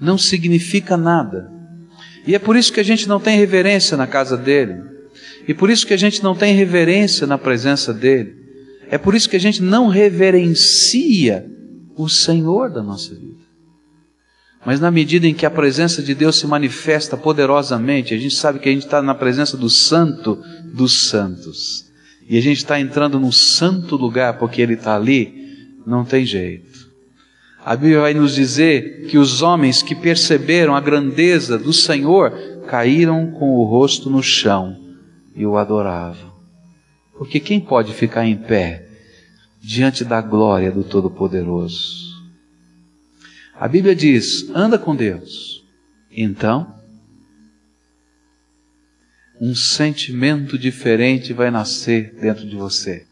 não 0.00 0.16
significa 0.16 0.96
nada. 0.96 1.55
E 2.26 2.34
é 2.34 2.38
por 2.38 2.56
isso 2.56 2.72
que 2.72 2.80
a 2.80 2.84
gente 2.84 3.08
não 3.08 3.20
tem 3.20 3.38
reverência 3.38 3.96
na 3.96 4.06
casa 4.06 4.36
dele. 4.36 4.82
E 5.46 5.54
por 5.54 5.70
isso 5.70 5.86
que 5.86 5.94
a 5.94 5.96
gente 5.96 6.22
não 6.22 6.34
tem 6.34 6.54
reverência 6.54 7.26
na 7.26 7.38
presença 7.38 7.94
dele. 7.94 8.34
É 8.90 8.98
por 8.98 9.14
isso 9.14 9.28
que 9.28 9.36
a 9.36 9.40
gente 9.40 9.62
não 9.62 9.88
reverencia 9.88 11.46
o 11.96 12.08
Senhor 12.08 12.70
da 12.70 12.82
nossa 12.82 13.14
vida. 13.14 13.46
Mas 14.64 14.80
na 14.80 14.90
medida 14.90 15.28
em 15.28 15.34
que 15.34 15.46
a 15.46 15.50
presença 15.50 16.02
de 16.02 16.12
Deus 16.12 16.40
se 16.40 16.46
manifesta 16.46 17.16
poderosamente, 17.16 18.12
a 18.12 18.18
gente 18.18 18.34
sabe 18.34 18.58
que 18.58 18.68
a 18.68 18.72
gente 18.72 18.84
está 18.84 19.00
na 19.00 19.14
presença 19.14 19.56
do 19.56 19.70
Santo 19.70 20.42
dos 20.74 21.08
Santos. 21.08 21.86
E 22.28 22.36
a 22.36 22.40
gente 22.40 22.58
está 22.58 22.80
entrando 22.80 23.20
num 23.20 23.30
santo 23.30 23.94
lugar 23.94 24.38
porque 24.38 24.60
Ele 24.60 24.74
está 24.74 24.96
ali, 24.96 25.32
não 25.86 26.04
tem 26.04 26.26
jeito. 26.26 26.85
A 27.66 27.74
Bíblia 27.74 28.02
vai 28.02 28.14
nos 28.14 28.36
dizer 28.36 29.08
que 29.08 29.18
os 29.18 29.42
homens 29.42 29.82
que 29.82 29.92
perceberam 29.92 30.76
a 30.76 30.80
grandeza 30.80 31.58
do 31.58 31.72
Senhor 31.72 32.30
caíram 32.68 33.32
com 33.32 33.56
o 33.56 33.64
rosto 33.64 34.08
no 34.08 34.22
chão 34.22 34.80
e 35.34 35.44
o 35.44 35.56
adoravam. 35.56 36.32
Porque 37.18 37.40
quem 37.40 37.58
pode 37.58 37.92
ficar 37.92 38.24
em 38.24 38.36
pé 38.36 38.86
diante 39.60 40.04
da 40.04 40.20
glória 40.20 40.70
do 40.70 40.84
Todo-Poderoso? 40.84 42.14
A 43.52 43.66
Bíblia 43.66 43.96
diz: 43.96 44.48
anda 44.54 44.78
com 44.78 44.94
Deus. 44.94 45.66
Então, 46.08 46.72
um 49.40 49.56
sentimento 49.56 50.56
diferente 50.56 51.32
vai 51.32 51.50
nascer 51.50 52.14
dentro 52.14 52.48
de 52.48 52.54
você. 52.54 53.08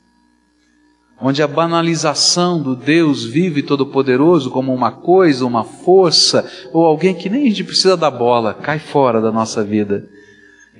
Onde 1.26 1.42
a 1.42 1.48
banalização 1.48 2.60
do 2.60 2.76
Deus 2.76 3.24
vivo 3.24 3.58
e 3.58 3.62
todo-poderoso 3.62 4.50
como 4.50 4.74
uma 4.74 4.92
coisa, 4.92 5.46
uma 5.46 5.64
força, 5.64 6.46
ou 6.70 6.84
alguém 6.84 7.14
que 7.14 7.30
nem 7.30 7.44
a 7.44 7.48
gente 7.48 7.64
precisa 7.64 7.96
da 7.96 8.10
bola, 8.10 8.52
cai 8.52 8.78
fora 8.78 9.22
da 9.22 9.32
nossa 9.32 9.64
vida 9.64 10.06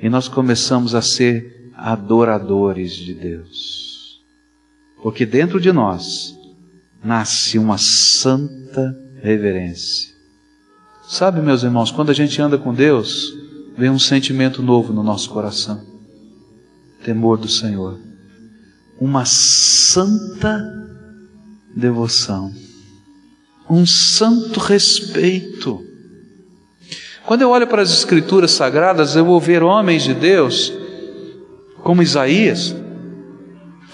e 0.03 0.11
nós 0.11 0.29
começamos 0.29 0.95
a 0.95 1.01
ser 1.01 1.73
adoradores 1.75 2.93
de 2.93 3.15
Deus. 3.15 4.21
Porque 5.03 5.25
dentro 5.25 5.59
de 5.59 5.73
nós 5.73 6.39
nasce 7.03 7.59
uma 7.59 7.79
santa 7.79 8.95
reverência. 9.23 10.13
Sabe, 11.09 11.41
meus 11.41 11.63
irmãos, 11.63 11.91
quando 11.91 12.11
a 12.11 12.15
gente 12.15 12.43
anda 12.43 12.59
com 12.59 12.75
Deus, 12.75 13.33
vem 13.79 13.89
um 13.89 13.99
sentimento 13.99 14.63
novo 14.63 14.93
no 14.93 15.03
nosso 15.03 15.31
coração: 15.31 15.81
temor 17.03 17.39
do 17.39 17.49
Senhor, 17.49 17.99
uma 19.01 19.25
santa 19.25 20.63
devoção, 21.75 22.53
um 23.69 23.85
santo 23.87 24.61
respeito. 24.61 25.83
Quando 27.27 27.43
eu 27.43 27.51
olho 27.51 27.67
para 27.67 27.83
as 27.83 27.91
Escrituras 27.91 28.53
sagradas, 28.53 29.17
eu 29.17 29.25
vou 29.25 29.41
ver 29.41 29.63
homens 29.63 30.03
de 30.03 30.15
Deus, 30.15 30.73
como 31.83 32.03
Isaías, 32.03 32.75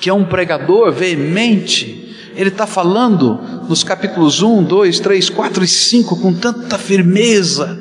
que 0.01 0.11
é 0.11 0.15
um 0.15 0.25
pregador 0.25 0.93
veemente, 0.93 2.15
ele 2.35 2.51
está 2.51 2.67
falando 2.67 3.39
nos 3.69 3.85
capítulos 3.85 4.43
1, 4.43 4.65
2, 4.65 5.01
3, 5.01 5.31
4 5.31 5.65
e 5.65 5.69
5 5.69 6.17
com 6.17 6.33
tanta 6.33 6.79
firmeza 6.79 7.80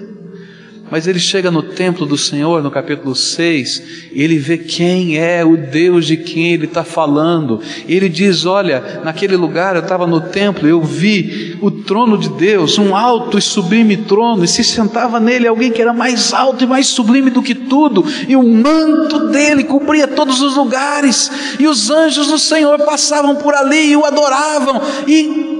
mas 0.92 1.08
ele 1.08 1.20
chega 1.20 1.52
no 1.52 1.62
templo 1.62 2.06
do 2.06 2.18
Senhor, 2.18 2.64
no 2.64 2.72
capítulo 2.72 3.16
6, 3.16 4.10
e 4.12 4.22
ele 4.22 4.38
vê 4.38 4.58
quem 4.58 5.18
é 5.18 5.46
o 5.46 5.56
Deus 5.56 6.06
de 6.06 6.18
quem 6.18 6.54
ele 6.54 6.66
está 6.66 6.84
falando. 6.84 7.62
E 7.88 7.96
ele 7.96 8.10
diz: 8.10 8.46
Olha, 8.46 9.02
naquele 9.04 9.36
lugar 9.36 9.76
eu 9.76 9.82
estava 9.82 10.08
no 10.08 10.22
templo, 10.22 10.68
eu 10.68 10.82
vi 10.82 11.58
o 11.62 11.70
trono 11.70 12.18
de 12.18 12.30
Deus, 12.30 12.78
um 12.78 12.96
alto 12.96 13.38
e 13.38 13.42
sublime 13.42 13.98
trono, 13.98 14.44
e 14.44 14.48
se 14.48 14.64
sentava 14.64 15.20
nele 15.20 15.48
alguém 15.48 15.72
que 15.72 15.82
era 15.82 15.94
mais 15.94 16.34
alto 16.34 16.64
e 16.64 16.68
mais 16.68 16.88
sublime 16.88 17.30
do 17.30 17.42
que 17.42 17.54
tudo, 17.54 18.06
e 18.28 18.36
o 18.36 18.44
manto 18.44 19.28
dele 19.28 19.64
cobria 19.64 20.08
todos 20.08 20.42
os 20.42 20.56
lugares, 20.56 21.58
e 21.60 21.68
os 21.68 21.90
anjos 21.90 22.28
do 22.28 22.40
Senhor 22.40 22.80
passavam 22.80 23.36
por 23.36 23.54
ali 23.54 23.92
e 23.92 23.96
o 23.96 24.06
adoravam, 24.06 24.82
e 25.08 25.59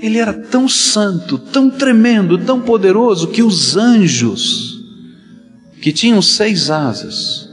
ele 0.00 0.18
era 0.18 0.32
tão 0.32 0.68
santo, 0.68 1.38
tão 1.38 1.70
tremendo, 1.70 2.38
tão 2.38 2.60
poderoso 2.60 3.28
que 3.28 3.42
os 3.42 3.76
anjos, 3.76 4.80
que 5.82 5.92
tinham 5.92 6.22
seis 6.22 6.70
asas, 6.70 7.48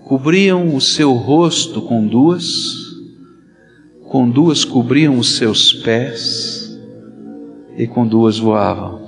cobriam 0.00 0.74
o 0.74 0.80
seu 0.80 1.12
rosto 1.12 1.80
com 1.80 2.06
duas, 2.06 2.74
com 4.08 4.28
duas 4.28 4.64
cobriam 4.64 5.18
os 5.18 5.36
seus 5.36 5.72
pés 5.72 6.76
e 7.76 7.86
com 7.86 8.06
duas 8.06 8.38
voavam. 8.38 9.02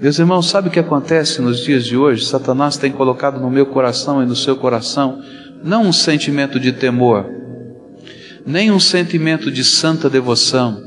Meus 0.00 0.18
irmãos, 0.18 0.48
sabe 0.48 0.68
o 0.68 0.70
que 0.70 0.80
acontece 0.80 1.40
nos 1.40 1.60
dias 1.60 1.84
de 1.84 1.96
hoje? 1.96 2.26
Satanás 2.26 2.76
tem 2.76 2.92
colocado 2.92 3.40
no 3.40 3.50
meu 3.50 3.66
coração 3.66 4.22
e 4.22 4.26
no 4.26 4.34
seu 4.36 4.56
coração 4.56 5.22
não 5.62 5.86
um 5.86 5.92
sentimento 5.92 6.60
de 6.60 6.72
temor, 6.72 7.24
nem 8.46 8.70
um 8.70 8.80
sentimento 8.80 9.50
de 9.50 9.64
santa 9.64 10.10
devoção, 10.10 10.82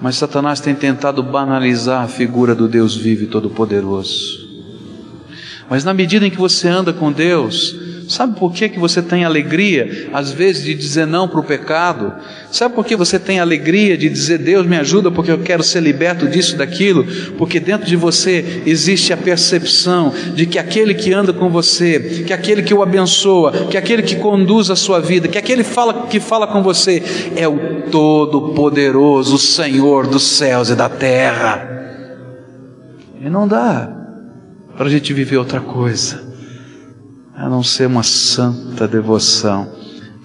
mas 0.00 0.16
Satanás 0.16 0.60
tem 0.60 0.74
tentado 0.74 1.22
banalizar 1.22 2.02
a 2.02 2.08
figura 2.08 2.54
do 2.54 2.66
Deus 2.66 2.96
vivo 2.96 3.24
e 3.24 3.26
todo-poderoso. 3.26 4.48
Mas 5.68 5.84
na 5.84 5.92
medida 5.92 6.26
em 6.26 6.30
que 6.30 6.38
você 6.38 6.68
anda 6.68 6.92
com 6.92 7.12
Deus, 7.12 7.76
Sabe 8.10 8.36
por 8.36 8.52
que, 8.52 8.68
que 8.68 8.78
você 8.80 9.00
tem 9.00 9.24
alegria, 9.24 10.08
às 10.12 10.32
vezes, 10.32 10.64
de 10.64 10.74
dizer 10.74 11.06
não 11.06 11.28
para 11.28 11.38
o 11.38 11.44
pecado? 11.44 12.12
Sabe 12.50 12.74
por 12.74 12.84
que 12.84 12.96
você 12.96 13.20
tem 13.20 13.38
alegria 13.38 13.96
de 13.96 14.08
dizer 14.08 14.38
Deus 14.38 14.66
me 14.66 14.76
ajuda 14.76 15.12
porque 15.12 15.30
eu 15.30 15.38
quero 15.38 15.62
ser 15.62 15.80
liberto 15.80 16.26
disso, 16.26 16.56
daquilo? 16.56 17.06
Porque 17.38 17.60
dentro 17.60 17.86
de 17.86 17.94
você 17.94 18.62
existe 18.66 19.12
a 19.12 19.16
percepção 19.16 20.12
de 20.34 20.44
que 20.44 20.58
aquele 20.58 20.92
que 20.92 21.12
anda 21.12 21.32
com 21.32 21.48
você, 21.50 22.24
que 22.26 22.32
aquele 22.32 22.64
que 22.64 22.74
o 22.74 22.82
abençoa, 22.82 23.52
que 23.70 23.76
aquele 23.76 24.02
que 24.02 24.16
conduz 24.16 24.70
a 24.70 24.76
sua 24.76 24.98
vida, 24.98 25.28
que 25.28 25.38
aquele 25.38 25.62
fala, 25.62 26.08
que 26.08 26.18
fala 26.18 26.48
com 26.48 26.64
você 26.64 27.00
é 27.36 27.46
o 27.46 27.82
Todo-Poderoso, 27.92 29.36
o 29.36 29.38
Senhor 29.38 30.08
dos 30.08 30.24
céus 30.24 30.68
e 30.68 30.74
da 30.74 30.88
terra. 30.88 31.64
E 33.24 33.30
não 33.30 33.46
dá 33.46 33.88
para 34.76 34.86
a 34.88 34.90
gente 34.90 35.12
viver 35.12 35.36
outra 35.36 35.60
coisa 35.60 36.29
a 37.40 37.48
não 37.48 37.62
ser 37.62 37.86
uma 37.86 38.02
santa 38.02 38.86
devoção 38.86 39.72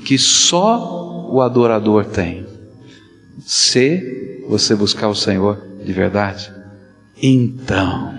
que 0.03 0.17
só 0.17 1.29
o 1.31 1.41
adorador 1.41 2.03
tem. 2.03 2.45
Se 3.39 4.43
você 4.49 4.75
buscar 4.75 5.07
o 5.07 5.15
Senhor 5.15 5.61
de 5.81 5.93
verdade, 5.93 6.51
então 7.23 8.13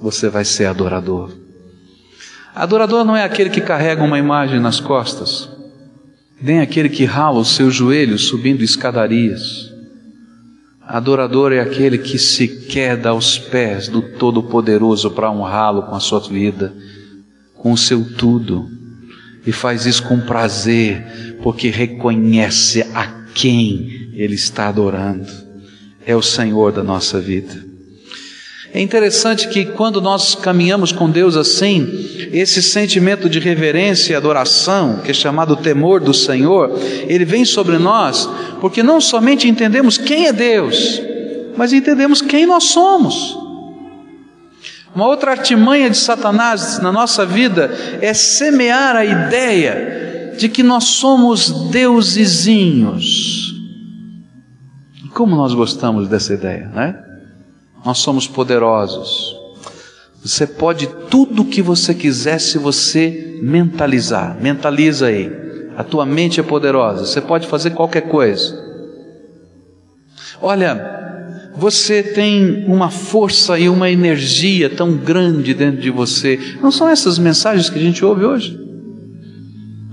você 0.00 0.30
vai 0.30 0.46
ser 0.46 0.64
adorador. 0.64 1.30
Adorador 2.54 3.04
não 3.04 3.14
é 3.14 3.22
aquele 3.22 3.50
que 3.50 3.60
carrega 3.60 4.02
uma 4.02 4.18
imagem 4.18 4.58
nas 4.58 4.80
costas. 4.80 5.50
nem 6.40 6.60
aquele 6.60 6.88
que 6.88 7.04
rala 7.04 7.38
os 7.38 7.54
seus 7.54 7.74
joelhos 7.74 8.24
subindo 8.24 8.62
escadarias. 8.62 9.70
Adorador 10.80 11.52
é 11.52 11.60
aquele 11.60 11.98
que 11.98 12.18
se 12.18 12.48
queda 12.48 13.10
aos 13.10 13.38
pés 13.38 13.88
do 13.88 14.00
Todo-Poderoso 14.00 15.10
para 15.10 15.30
honrá-lo 15.30 15.82
com 15.82 15.94
a 15.94 16.00
sua 16.00 16.20
vida, 16.20 16.74
com 17.64 17.72
o 17.72 17.78
seu 17.78 18.04
tudo, 18.04 18.68
e 19.46 19.50
faz 19.50 19.86
isso 19.86 20.02
com 20.02 20.20
prazer, 20.20 21.38
porque 21.42 21.70
reconhece 21.70 22.82
a 22.94 23.06
quem 23.34 24.10
ele 24.12 24.34
está 24.34 24.68
adorando. 24.68 25.26
É 26.06 26.14
o 26.14 26.20
Senhor 26.20 26.72
da 26.72 26.84
nossa 26.84 27.18
vida. 27.18 27.64
É 28.70 28.82
interessante 28.82 29.48
que 29.48 29.64
quando 29.64 29.98
nós 30.02 30.34
caminhamos 30.34 30.92
com 30.92 31.08
Deus 31.08 31.38
assim, 31.38 31.88
esse 32.34 32.62
sentimento 32.62 33.30
de 33.30 33.38
reverência 33.38 34.12
e 34.12 34.16
adoração, 34.16 35.00
que 35.02 35.12
é 35.12 35.14
chamado 35.14 35.56
temor 35.56 36.00
do 36.00 36.12
Senhor, 36.12 36.78
ele 37.08 37.24
vem 37.24 37.46
sobre 37.46 37.78
nós, 37.78 38.28
porque 38.60 38.82
não 38.82 39.00
somente 39.00 39.48
entendemos 39.48 39.96
quem 39.96 40.26
é 40.26 40.34
Deus, 40.34 41.00
mas 41.56 41.72
entendemos 41.72 42.20
quem 42.20 42.44
nós 42.44 42.64
somos. 42.64 43.43
Uma 44.94 45.06
outra 45.06 45.32
artimanha 45.32 45.90
de 45.90 45.96
Satanás 45.96 46.78
na 46.78 46.92
nossa 46.92 47.26
vida 47.26 47.70
é 48.00 48.14
semear 48.14 48.94
a 48.94 49.04
ideia 49.04 50.34
de 50.38 50.48
que 50.48 50.62
nós 50.62 50.84
somos 50.84 51.70
deusezinhos. 51.70 53.52
Como 55.12 55.34
nós 55.34 55.52
gostamos 55.54 56.08
dessa 56.08 56.34
ideia, 56.34 56.68
né? 56.68 56.96
Nós 57.84 57.98
somos 57.98 58.26
poderosos. 58.26 59.36
Você 60.24 60.46
pode 60.46 60.86
tudo 61.10 61.42
o 61.42 61.44
que 61.44 61.60
você 61.60 61.92
quiser 61.92 62.38
se 62.38 62.56
você 62.56 63.38
mentalizar. 63.42 64.36
Mentaliza 64.40 65.06
aí. 65.06 65.30
A 65.76 65.84
tua 65.84 66.06
mente 66.06 66.40
é 66.40 66.42
poderosa. 66.42 67.04
Você 67.04 67.20
pode 67.20 67.46
fazer 67.46 67.70
qualquer 67.70 68.02
coisa. 68.02 68.62
Olha, 70.40 71.03
você 71.56 72.02
tem 72.02 72.64
uma 72.66 72.90
força 72.90 73.58
e 73.58 73.68
uma 73.68 73.90
energia 73.90 74.68
tão 74.68 74.96
grande 74.96 75.54
dentro 75.54 75.80
de 75.80 75.90
você. 75.90 76.38
Não 76.60 76.70
são 76.70 76.88
essas 76.88 77.18
mensagens 77.18 77.70
que 77.70 77.78
a 77.78 77.82
gente 77.82 78.04
ouve 78.04 78.24
hoje? 78.24 78.58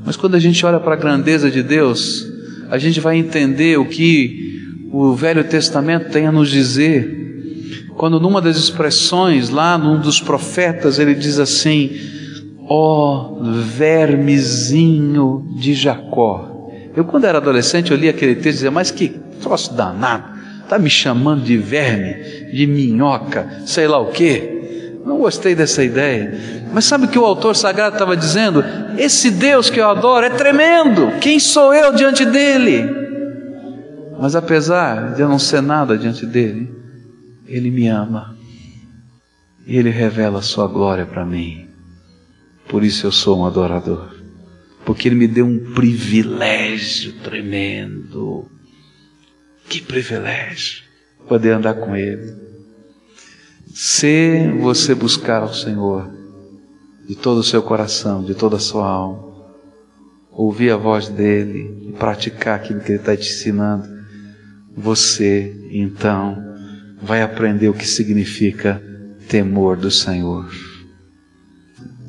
Mas 0.05 0.15
quando 0.15 0.35
a 0.35 0.39
gente 0.39 0.65
olha 0.65 0.79
para 0.79 0.93
a 0.93 0.97
grandeza 0.97 1.51
de 1.51 1.61
Deus, 1.61 2.27
a 2.69 2.77
gente 2.77 2.99
vai 2.99 3.17
entender 3.17 3.77
o 3.77 3.85
que 3.85 4.89
o 4.91 5.13
Velho 5.13 5.43
Testamento 5.43 6.11
tem 6.11 6.25
a 6.27 6.31
nos 6.31 6.49
dizer 6.49 7.21
quando 8.01 8.19
numa 8.19 8.41
das 8.41 8.57
expressões, 8.57 9.51
lá 9.51 9.77
num 9.77 9.99
dos 9.99 10.19
profetas, 10.19 10.97
ele 10.97 11.13
diz 11.13 11.37
assim: 11.37 11.91
Ó 12.67 13.37
oh, 13.37 13.43
vermezinho 13.61 15.45
de 15.59 15.75
Jacó. 15.75 16.71
Eu, 16.95 17.05
quando 17.05 17.25
era 17.25 17.37
adolescente, 17.37 17.91
eu 17.91 17.97
li 17.97 18.09
aquele 18.09 18.33
texto 18.33 18.47
e 18.47 18.53
dizia: 18.53 18.71
Mas 18.71 18.89
que 18.89 19.09
troço 19.39 19.75
danado, 19.75 20.23
está 20.71 20.79
me 20.79 20.89
chamando 20.89 21.43
de 21.43 21.57
verme, 21.57 22.13
de 22.53 22.65
minhoca, 22.65 23.61
sei 23.65 23.89
lá 23.89 23.99
o 23.99 24.09
quê. 24.09 24.99
Não 25.05 25.17
gostei 25.17 25.53
dessa 25.53 25.83
ideia. 25.83 26.63
Mas 26.71 26.85
sabe 26.85 27.05
o 27.05 27.07
que 27.09 27.19
o 27.19 27.25
autor 27.25 27.57
sagrado 27.57 27.95
estava 27.95 28.15
dizendo? 28.15 28.63
Esse 28.97 29.29
Deus 29.29 29.69
que 29.69 29.81
eu 29.81 29.89
adoro 29.89 30.25
é 30.25 30.29
tremendo. 30.29 31.11
Quem 31.19 31.39
sou 31.39 31.73
eu 31.73 31.93
diante 31.93 32.23
dele? 32.23 32.89
Mas 34.17 34.33
apesar 34.33 35.13
de 35.13 35.21
eu 35.21 35.27
não 35.27 35.39
ser 35.39 35.61
nada 35.61 35.97
diante 35.97 36.25
dele, 36.25 36.73
ele 37.45 37.69
me 37.69 37.89
ama. 37.89 38.37
E 39.67 39.75
Ele 39.75 39.89
revela 39.89 40.39
a 40.39 40.41
sua 40.41 40.67
glória 40.67 41.05
para 41.05 41.25
mim. 41.25 41.67
Por 42.69 42.83
isso 42.83 43.05
eu 43.05 43.11
sou 43.11 43.39
um 43.39 43.45
adorador. 43.45 44.15
Porque 44.85 45.07
Ele 45.07 45.15
me 45.15 45.27
deu 45.27 45.45
um 45.45 45.73
privilégio 45.73 47.13
tremendo. 47.21 48.49
Que 49.71 49.81
privilégio 49.81 50.83
poder 51.29 51.51
andar 51.51 51.75
com 51.75 51.95
Ele. 51.95 52.35
Se 53.73 54.51
você 54.59 54.93
buscar 54.93 55.43
ao 55.43 55.53
Senhor 55.53 56.11
de 57.07 57.15
todo 57.15 57.37
o 57.37 57.43
seu 57.43 57.63
coração, 57.63 58.21
de 58.21 58.35
toda 58.35 58.57
a 58.57 58.59
sua 58.59 58.85
alma, 58.85 59.33
ouvir 60.29 60.71
a 60.71 60.75
voz 60.75 61.07
dEle 61.07 61.87
e 61.87 61.93
praticar 61.93 62.57
aquilo 62.57 62.81
que 62.81 62.91
Ele 62.91 62.99
está 62.99 63.15
te 63.15 63.29
ensinando, 63.29 63.87
você 64.75 65.55
então 65.71 66.35
vai 67.01 67.21
aprender 67.21 67.69
o 67.69 67.73
que 67.73 67.87
significa 67.87 68.83
temor 69.29 69.77
do 69.77 69.89
Senhor. 69.89 70.51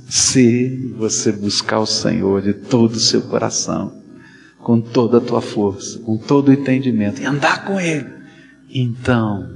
Se 0.08 0.92
você 0.96 1.30
buscar 1.30 1.78
o 1.78 1.86
Senhor 1.86 2.42
de 2.42 2.54
todo 2.54 2.94
o 2.94 3.00
seu 3.00 3.22
coração, 3.22 4.01
com 4.62 4.80
toda 4.80 5.18
a 5.18 5.20
tua 5.20 5.42
força, 5.42 5.98
com 5.98 6.16
todo 6.16 6.48
o 6.48 6.52
entendimento, 6.52 7.20
e 7.20 7.26
andar 7.26 7.64
com 7.64 7.80
Ele, 7.80 8.06
então, 8.70 9.46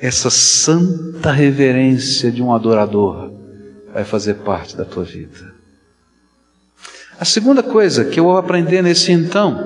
essa 0.00 0.28
santa 0.28 1.32
reverência 1.32 2.30
de 2.30 2.42
um 2.42 2.52
adorador 2.52 3.32
vai 3.92 4.04
fazer 4.04 4.34
parte 4.34 4.76
da 4.76 4.84
tua 4.84 5.04
vida. 5.04 5.54
A 7.18 7.24
segunda 7.24 7.62
coisa 7.62 8.04
que 8.04 8.20
eu 8.20 8.24
vou 8.24 8.36
aprender 8.36 8.82
nesse 8.82 9.10
então 9.10 9.58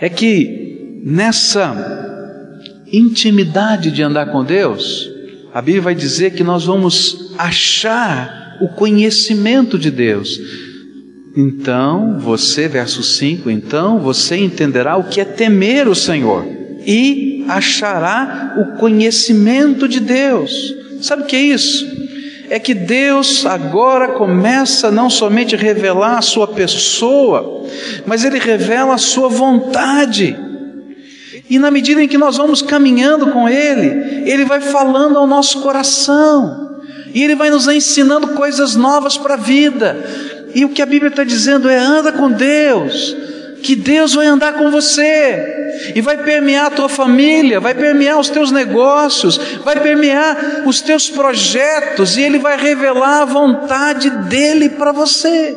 é 0.00 0.08
que 0.08 1.00
nessa 1.04 2.60
intimidade 2.92 3.90
de 3.90 4.02
andar 4.02 4.26
com 4.26 4.44
Deus, 4.44 5.10
a 5.52 5.60
Bíblia 5.60 5.82
vai 5.82 5.94
dizer 5.94 6.34
que 6.34 6.44
nós 6.44 6.64
vamos 6.64 7.34
achar 7.36 8.58
o 8.60 8.68
conhecimento 8.68 9.76
de 9.76 9.90
Deus. 9.90 10.38
Então, 11.34 12.18
você, 12.18 12.68
verso 12.68 13.02
5, 13.02 13.50
então 13.50 13.98
você 13.98 14.36
entenderá 14.36 14.96
o 14.96 15.04
que 15.04 15.20
é 15.20 15.24
temer 15.24 15.88
o 15.88 15.94
Senhor 15.94 16.44
e 16.86 17.44
achará 17.48 18.54
o 18.58 18.78
conhecimento 18.78 19.88
de 19.88 19.98
Deus. 19.98 20.52
Sabe 21.00 21.22
o 21.22 21.26
que 21.26 21.36
é 21.36 21.40
isso? 21.40 21.90
É 22.50 22.58
que 22.58 22.74
Deus 22.74 23.46
agora 23.46 24.08
começa 24.08 24.90
não 24.90 25.08
somente 25.08 25.54
a 25.54 25.58
revelar 25.58 26.18
a 26.18 26.22
sua 26.22 26.46
pessoa, 26.46 27.66
mas 28.04 28.24
Ele 28.24 28.38
revela 28.38 28.94
a 28.94 28.98
sua 28.98 29.28
vontade. 29.28 30.36
E 31.48 31.58
na 31.58 31.70
medida 31.70 32.02
em 32.02 32.08
que 32.08 32.18
nós 32.18 32.36
vamos 32.36 32.60
caminhando 32.60 33.28
com 33.28 33.48
Ele, 33.48 34.30
Ele 34.30 34.44
vai 34.44 34.60
falando 34.60 35.16
ao 35.16 35.26
nosso 35.26 35.62
coração, 35.62 36.78
e 37.14 37.22
Ele 37.22 37.34
vai 37.34 37.48
nos 37.48 37.66
ensinando 37.68 38.28
coisas 38.28 38.76
novas 38.76 39.16
para 39.16 39.34
a 39.34 39.38
vida. 39.38 40.04
E 40.54 40.64
o 40.64 40.68
que 40.68 40.82
a 40.82 40.86
Bíblia 40.86 41.08
está 41.08 41.24
dizendo 41.24 41.68
é: 41.68 41.76
anda 41.76 42.12
com 42.12 42.30
Deus, 42.30 43.16
que 43.62 43.74
Deus 43.74 44.14
vai 44.14 44.26
andar 44.26 44.54
com 44.54 44.70
você, 44.70 45.92
e 45.94 46.00
vai 46.00 46.22
permear 46.22 46.66
a 46.66 46.70
tua 46.70 46.88
família, 46.88 47.60
vai 47.60 47.74
permear 47.74 48.18
os 48.18 48.28
teus 48.28 48.50
negócios, 48.50 49.38
vai 49.64 49.80
permear 49.80 50.64
os 50.66 50.80
teus 50.80 51.08
projetos, 51.08 52.16
e 52.16 52.22
Ele 52.22 52.38
vai 52.38 52.60
revelar 52.60 53.22
a 53.22 53.26
vontade 53.26 54.10
dEle 54.28 54.68
para 54.70 54.92
você. 54.92 55.56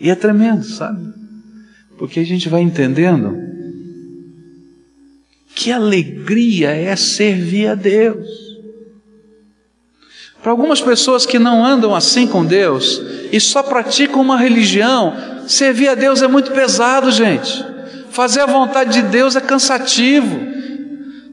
E 0.00 0.10
é 0.10 0.14
tremendo, 0.14 0.64
sabe? 0.64 1.12
Porque 1.96 2.20
a 2.20 2.24
gente 2.24 2.48
vai 2.48 2.60
entendendo 2.60 3.38
que 5.54 5.70
alegria 5.70 6.70
é 6.70 6.94
servir 6.96 7.68
a 7.68 7.74
Deus. 7.74 8.43
Para 10.44 10.52
algumas 10.52 10.78
pessoas 10.78 11.24
que 11.24 11.38
não 11.38 11.64
andam 11.64 11.94
assim 11.94 12.26
com 12.26 12.44
Deus 12.44 13.00
e 13.32 13.40
só 13.40 13.62
praticam 13.62 14.20
uma 14.20 14.36
religião, 14.36 15.14
servir 15.48 15.88
a 15.88 15.94
Deus 15.94 16.20
é 16.20 16.28
muito 16.28 16.52
pesado, 16.52 17.10
gente. 17.10 17.64
Fazer 18.10 18.40
a 18.40 18.46
vontade 18.46 19.00
de 19.00 19.08
Deus 19.08 19.36
é 19.36 19.40
cansativo. 19.40 20.38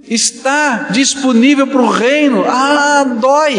Estar 0.08 0.94
disponível 0.94 1.68
para 1.68 1.82
o 1.82 1.90
reino, 1.90 2.46
ah, 2.48 3.04
dói. 3.20 3.56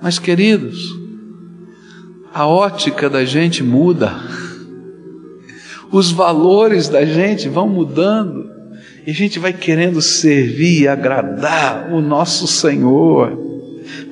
Mas, 0.00 0.20
queridos, 0.20 0.78
a 2.32 2.46
ótica 2.46 3.10
da 3.10 3.24
gente 3.24 3.60
muda 3.60 4.14
os 5.90 6.12
valores 6.12 6.88
da 6.88 7.04
gente 7.04 7.48
vão 7.48 7.68
mudando, 7.68 8.48
e 9.06 9.10
a 9.10 9.14
gente 9.14 9.38
vai 9.38 9.52
querendo 9.52 10.00
servir 10.00 10.82
e 10.82 10.88
agradar 10.88 11.92
o 11.92 12.00
nosso 12.00 12.46
Senhor, 12.46 13.38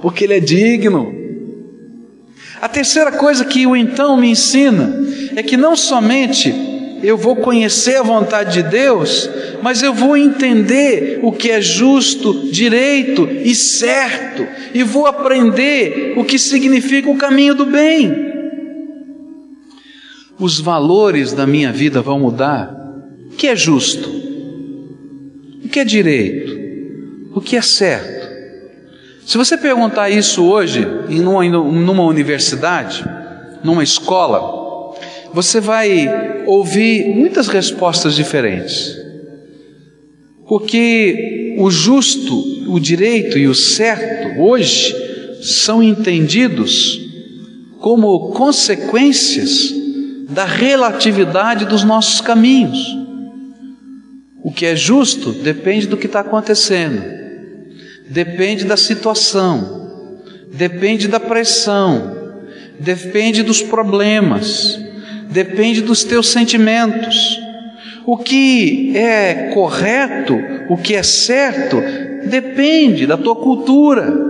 porque 0.00 0.24
Ele 0.24 0.34
é 0.34 0.40
digno. 0.40 1.14
A 2.60 2.68
terceira 2.68 3.12
coisa 3.12 3.44
que 3.44 3.66
o 3.66 3.74
então 3.74 4.16
me 4.16 4.30
ensina 4.30 4.94
é 5.36 5.42
que 5.42 5.56
não 5.56 5.76
somente 5.76 6.54
eu 7.02 7.16
vou 7.16 7.36
conhecer 7.36 7.96
a 7.96 8.02
vontade 8.02 8.62
de 8.62 8.68
Deus, 8.68 9.30
mas 9.62 9.82
eu 9.82 9.94
vou 9.94 10.16
entender 10.16 11.20
o 11.22 11.32
que 11.32 11.50
é 11.50 11.60
justo, 11.60 12.50
direito 12.50 13.26
e 13.26 13.54
certo, 13.54 14.46
e 14.74 14.82
vou 14.82 15.06
aprender 15.06 16.12
o 16.16 16.24
que 16.24 16.38
significa 16.38 17.08
o 17.08 17.16
caminho 17.16 17.54
do 17.54 17.64
bem 17.64 18.30
os 20.40 20.58
valores 20.58 21.34
da 21.34 21.46
minha 21.46 21.70
vida 21.70 22.00
vão 22.00 22.18
mudar. 22.18 22.74
O 23.30 23.36
que 23.36 23.46
é 23.46 23.54
justo? 23.54 24.29
Que 25.70 25.80
é 25.80 25.84
direito? 25.84 26.58
O 27.34 27.40
que 27.40 27.56
é 27.56 27.62
certo? 27.62 28.28
Se 29.24 29.38
você 29.38 29.56
perguntar 29.56 30.10
isso 30.10 30.44
hoje, 30.44 30.84
em 31.08 31.20
numa 31.20 32.04
universidade, 32.04 33.04
numa 33.62 33.84
escola, 33.84 34.96
você 35.32 35.60
vai 35.60 36.44
ouvir 36.46 37.14
muitas 37.14 37.46
respostas 37.46 38.16
diferentes. 38.16 38.96
Porque 40.48 41.54
o 41.58 41.70
justo, 41.70 42.72
o 42.72 42.80
direito 42.80 43.38
e 43.38 43.46
o 43.46 43.54
certo, 43.54 44.40
hoje, 44.40 44.92
são 45.42 45.80
entendidos 45.80 47.00
como 47.78 48.30
consequências 48.30 49.72
da 50.28 50.44
relatividade 50.44 51.64
dos 51.64 51.84
nossos 51.84 52.20
caminhos. 52.20 52.99
O 54.42 54.50
que 54.50 54.64
é 54.64 54.74
justo 54.74 55.32
depende 55.32 55.86
do 55.86 55.96
que 55.96 56.06
está 56.06 56.20
acontecendo, 56.20 57.02
depende 58.08 58.64
da 58.64 58.76
situação, 58.76 60.16
depende 60.52 61.08
da 61.08 61.20
pressão, 61.20 62.34
depende 62.78 63.42
dos 63.42 63.62
problemas, 63.62 64.78
depende 65.30 65.82
dos 65.82 66.04
teus 66.04 66.28
sentimentos. 66.28 67.38
O 68.06 68.16
que 68.16 68.96
é 68.96 69.50
correto, 69.52 70.38
o 70.68 70.76
que 70.76 70.94
é 70.94 71.02
certo, 71.02 71.76
depende 72.28 73.06
da 73.06 73.18
tua 73.18 73.36
cultura, 73.36 74.29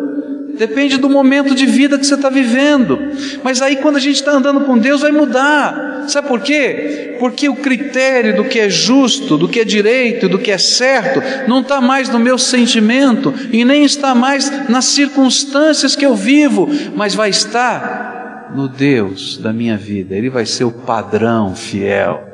depende 0.60 0.98
do 0.98 1.08
momento 1.08 1.54
de 1.54 1.64
vida 1.64 1.98
que 1.98 2.06
você 2.06 2.16
está 2.16 2.28
vivendo. 2.28 2.98
Mas 3.42 3.62
aí, 3.62 3.76
quando 3.76 3.96
a 3.96 4.00
gente 4.00 4.16
está 4.16 4.32
andando 4.32 4.60
com 4.66 4.76
Deus, 4.76 5.00
vai 5.00 5.10
mudar. 5.10 6.04
Sabe 6.06 6.28
por 6.28 6.38
quê? 6.40 7.16
Porque 7.18 7.48
o 7.48 7.56
critério 7.56 8.36
do 8.36 8.44
que 8.44 8.60
é 8.60 8.68
justo, 8.68 9.38
do 9.38 9.48
que 9.48 9.60
é 9.60 9.64
direito, 9.64 10.28
do 10.28 10.38
que 10.38 10.50
é 10.50 10.58
certo, 10.58 11.22
não 11.48 11.60
está 11.60 11.80
mais 11.80 12.10
no 12.10 12.18
meu 12.18 12.36
sentimento 12.36 13.32
e 13.50 13.64
nem 13.64 13.84
está 13.84 14.14
mais 14.14 14.68
nas 14.68 14.84
circunstâncias 14.84 15.96
que 15.96 16.04
eu 16.04 16.14
vivo, 16.14 16.68
mas 16.94 17.14
vai 17.14 17.30
estar 17.30 18.52
no 18.54 18.68
Deus 18.68 19.38
da 19.38 19.54
minha 19.54 19.78
vida. 19.78 20.14
Ele 20.14 20.28
vai 20.28 20.44
ser 20.44 20.64
o 20.64 20.72
padrão 20.72 21.56
fiel. 21.56 22.29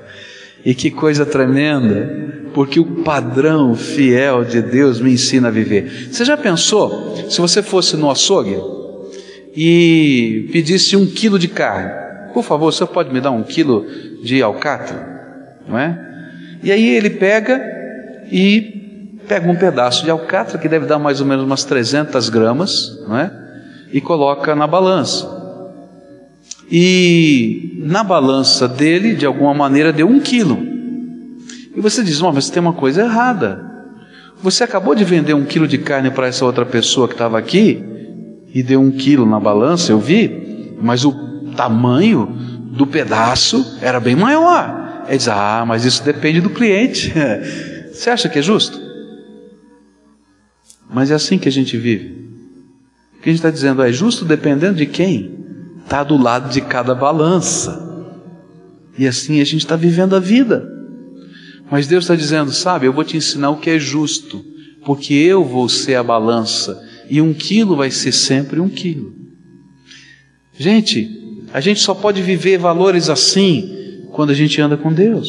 E 0.66 0.74
que 0.74 0.90
coisa 0.90 1.24
tremenda, 1.24 2.50
porque 2.52 2.80
o 2.80 3.04
padrão 3.04 3.76
fiel 3.76 4.44
de 4.44 4.60
Deus 4.60 5.00
me 5.00 5.12
ensina 5.12 5.46
a 5.46 5.50
viver. 5.52 6.08
Você 6.10 6.24
já 6.24 6.36
pensou, 6.36 7.14
se 7.30 7.40
você 7.40 7.62
fosse 7.62 7.96
no 7.96 8.10
açougue 8.10 8.58
e 9.54 10.48
pedisse 10.52 10.96
um 10.96 11.06
quilo 11.06 11.38
de 11.38 11.46
carne, 11.46 11.92
por 12.34 12.42
favor, 12.42 12.72
você 12.72 12.84
pode 12.84 13.14
me 13.14 13.20
dar 13.20 13.30
um 13.30 13.44
quilo 13.44 13.86
de 14.24 14.42
alcatra? 14.42 15.06
Não 15.68 15.78
é? 15.78 15.96
E 16.64 16.72
aí 16.72 16.96
ele 16.96 17.10
pega 17.10 17.62
e 18.32 19.20
pega 19.28 19.48
um 19.48 19.54
pedaço 19.54 20.04
de 20.04 20.10
alcatra, 20.10 20.58
que 20.58 20.68
deve 20.68 20.86
dar 20.86 20.98
mais 20.98 21.20
ou 21.20 21.26
menos 21.26 21.44
umas 21.44 21.62
300 21.62 22.28
gramas, 22.28 23.04
não 23.06 23.16
é? 23.16 23.30
E 23.92 24.00
coloca 24.00 24.52
na 24.56 24.66
balança. 24.66 25.35
E 26.70 27.76
na 27.78 28.02
balança 28.02 28.66
dele, 28.66 29.14
de 29.14 29.24
alguma 29.24 29.54
maneira, 29.54 29.92
deu 29.92 30.08
um 30.08 30.18
quilo. 30.18 30.58
E 31.76 31.80
você 31.80 32.02
diz: 32.02 32.20
oh, 32.22 32.32
mas 32.32 32.50
tem 32.50 32.60
uma 32.60 32.72
coisa 32.72 33.02
errada. 33.02 33.64
Você 34.42 34.64
acabou 34.64 34.94
de 34.94 35.04
vender 35.04 35.34
um 35.34 35.44
quilo 35.44 35.68
de 35.68 35.78
carne 35.78 36.10
para 36.10 36.26
essa 36.26 36.44
outra 36.44 36.66
pessoa 36.66 37.08
que 37.08 37.14
estava 37.14 37.38
aqui 37.38 37.82
e 38.52 38.62
deu 38.62 38.80
um 38.80 38.90
quilo 38.90 39.24
na 39.24 39.40
balança, 39.40 39.92
eu 39.92 39.98
vi, 39.98 40.74
mas 40.80 41.04
o 41.04 41.12
tamanho 41.56 42.26
do 42.72 42.86
pedaço 42.86 43.78
era 43.80 44.00
bem 44.00 44.16
maior. 44.16 45.04
Ele 45.06 45.18
diz: 45.18 45.28
Ah, 45.28 45.64
mas 45.66 45.84
isso 45.84 46.02
depende 46.04 46.40
do 46.40 46.50
cliente. 46.50 47.12
Você 47.92 48.10
acha 48.10 48.28
que 48.28 48.38
é 48.38 48.42
justo? 48.42 48.78
Mas 50.92 51.10
é 51.10 51.14
assim 51.14 51.38
que 51.38 51.48
a 51.48 51.52
gente 51.52 51.76
vive. 51.76 52.26
O 53.18 53.22
que 53.22 53.28
a 53.30 53.32
gente 53.32 53.38
está 53.38 53.50
dizendo 53.50 53.82
é 53.82 53.92
justo 53.92 54.24
dependendo 54.24 54.76
de 54.76 54.86
quem? 54.86 55.45
Está 55.86 56.02
do 56.02 56.16
lado 56.16 56.52
de 56.52 56.60
cada 56.60 56.94
balança. 56.96 57.80
E 58.98 59.06
assim 59.06 59.40
a 59.40 59.44
gente 59.44 59.58
está 59.58 59.76
vivendo 59.76 60.16
a 60.16 60.20
vida. 60.20 60.68
Mas 61.70 61.86
Deus 61.86 62.04
está 62.04 62.16
dizendo, 62.16 62.52
sabe, 62.52 62.86
eu 62.86 62.92
vou 62.92 63.04
te 63.04 63.16
ensinar 63.16 63.50
o 63.50 63.56
que 63.56 63.70
é 63.70 63.78
justo, 63.78 64.44
porque 64.84 65.14
eu 65.14 65.44
vou 65.44 65.68
ser 65.68 65.94
a 65.94 66.02
balança, 66.02 66.80
e 67.08 67.20
um 67.20 67.32
quilo 67.32 67.76
vai 67.76 67.90
ser 67.90 68.12
sempre 68.12 68.60
um 68.60 68.68
quilo. 68.68 69.14
Gente, 70.58 71.44
a 71.52 71.60
gente 71.60 71.80
só 71.80 71.94
pode 71.94 72.20
viver 72.20 72.58
valores 72.58 73.08
assim 73.08 74.02
quando 74.12 74.30
a 74.30 74.34
gente 74.34 74.60
anda 74.60 74.76
com 74.76 74.92
Deus, 74.92 75.28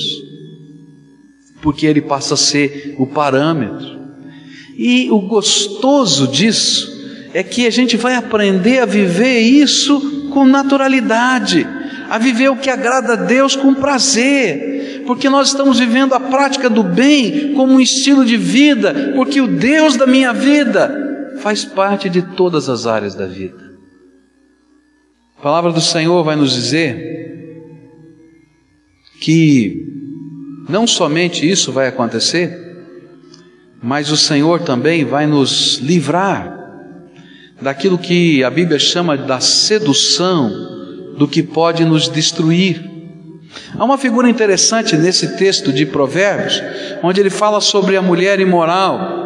porque 1.62 1.86
Ele 1.86 2.02
passa 2.02 2.34
a 2.34 2.38
ser 2.38 2.96
o 2.98 3.06
parâmetro. 3.06 3.98
E 4.76 5.10
o 5.12 5.22
gostoso 5.22 6.28
disso 6.28 6.96
é 7.34 7.44
que 7.44 7.66
a 7.66 7.72
gente 7.72 7.98
vai 7.98 8.16
aprender 8.16 8.80
a 8.80 8.86
viver 8.86 9.40
isso 9.40 10.17
com 10.38 10.46
naturalidade, 10.46 11.68
a 12.08 12.20
viver 12.20 12.50
o 12.50 12.56
que 12.56 12.70
agrada 12.70 13.14
a 13.14 13.16
Deus 13.16 13.56
com 13.56 13.74
prazer, 13.74 15.02
porque 15.08 15.28
nós 15.32 15.48
estamos 15.48 15.80
vivendo 15.80 16.14
a 16.14 16.20
prática 16.20 16.70
do 16.70 16.84
bem 16.84 17.56
como 17.56 17.74
um 17.74 17.82
estilo 17.82 18.24
de 18.24 18.38
vida, 18.38 19.14
porque 19.16 19.42
o 19.42 19.48
Deus 19.48 19.98
da 19.98 20.06
minha 20.06 20.32
vida 20.32 21.34
faz 21.40 21.66
parte 21.66 22.08
de 22.08 22.22
todas 22.22 22.70
as 22.70 22.86
áreas 22.86 23.16
da 23.16 23.26
vida. 23.26 23.58
A 25.40 25.42
palavra 25.42 25.72
do 25.72 25.82
Senhor 25.82 26.24
vai 26.24 26.36
nos 26.36 26.54
dizer 26.54 27.74
que 29.20 29.88
não 30.70 30.86
somente 30.86 31.50
isso 31.50 31.72
vai 31.72 31.88
acontecer, 31.88 32.86
mas 33.82 34.12
o 34.12 34.18
Senhor 34.18 34.62
também 34.62 35.04
vai 35.04 35.26
nos 35.26 35.80
livrar 35.80 36.57
daquilo 37.62 37.98
que 37.98 38.44
a 38.44 38.50
Bíblia 38.50 38.80
chama 38.80 39.18
da 39.18 39.40
sedução, 39.40 40.50
do 41.18 41.28
que 41.28 41.42
pode 41.42 41.84
nos 41.84 42.08
destruir. 42.08 42.84
Há 43.78 43.84
uma 43.84 43.98
figura 43.98 44.30
interessante 44.30 44.96
nesse 44.96 45.36
texto 45.38 45.74
de 45.74 45.86
Provérbios, 45.86 46.62
onde 47.02 47.20
ele 47.20 47.30
fala 47.30 47.60
sobre 47.60 47.98
a 47.98 48.02
mulher 48.02 48.40
imoral. 48.40 49.26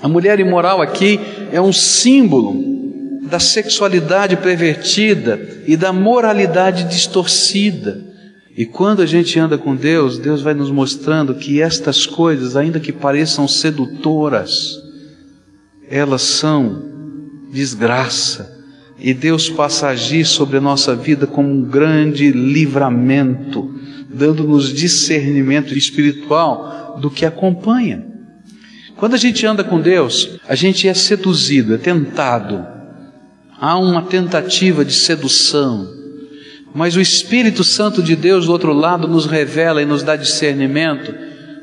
A 0.00 0.08
mulher 0.08 0.38
imoral 0.38 0.80
aqui 0.80 1.18
é 1.50 1.60
um 1.60 1.72
símbolo 1.72 2.76
da 3.22 3.40
sexualidade 3.40 4.36
pervertida 4.36 5.40
e 5.66 5.76
da 5.76 5.92
moralidade 5.92 6.84
distorcida. 6.84 8.04
E 8.56 8.64
quando 8.64 9.02
a 9.02 9.06
gente 9.06 9.38
anda 9.38 9.58
com 9.58 9.74
Deus, 9.74 10.18
Deus 10.18 10.40
vai 10.40 10.54
nos 10.54 10.70
mostrando 10.70 11.34
que 11.34 11.60
estas 11.60 12.06
coisas, 12.06 12.56
ainda 12.56 12.78
que 12.78 12.92
pareçam 12.92 13.48
sedutoras, 13.48 14.80
elas 15.90 16.22
são 16.22 16.95
desgraça. 17.56 18.54
E 18.98 19.12
Deus 19.12 19.48
passa 19.48 19.86
a 19.86 19.90
agir 19.90 20.24
sobre 20.24 20.58
a 20.58 20.60
nossa 20.60 20.94
vida 20.94 21.26
como 21.26 21.48
um 21.48 21.62
grande 21.62 22.30
livramento, 22.30 23.74
dando-nos 24.08 24.72
discernimento 24.72 25.76
espiritual 25.76 26.98
do 27.00 27.10
que 27.10 27.26
acompanha. 27.26 28.06
Quando 28.96 29.14
a 29.14 29.18
gente 29.18 29.44
anda 29.44 29.62
com 29.62 29.80
Deus, 29.80 30.38
a 30.48 30.54
gente 30.54 30.88
é 30.88 30.94
seduzido, 30.94 31.74
é 31.74 31.78
tentado. 31.78 32.66
Há 33.58 33.78
uma 33.78 34.02
tentativa 34.02 34.84
de 34.84 34.94
sedução. 34.94 35.94
Mas 36.74 36.96
o 36.96 37.00
Espírito 37.00 37.64
Santo 37.64 38.02
de 38.02 38.16
Deus 38.16 38.46
do 38.46 38.52
outro 38.52 38.72
lado 38.72 39.08
nos 39.08 39.26
revela 39.26 39.82
e 39.82 39.86
nos 39.86 40.02
dá 40.02 40.16
discernimento 40.16 41.14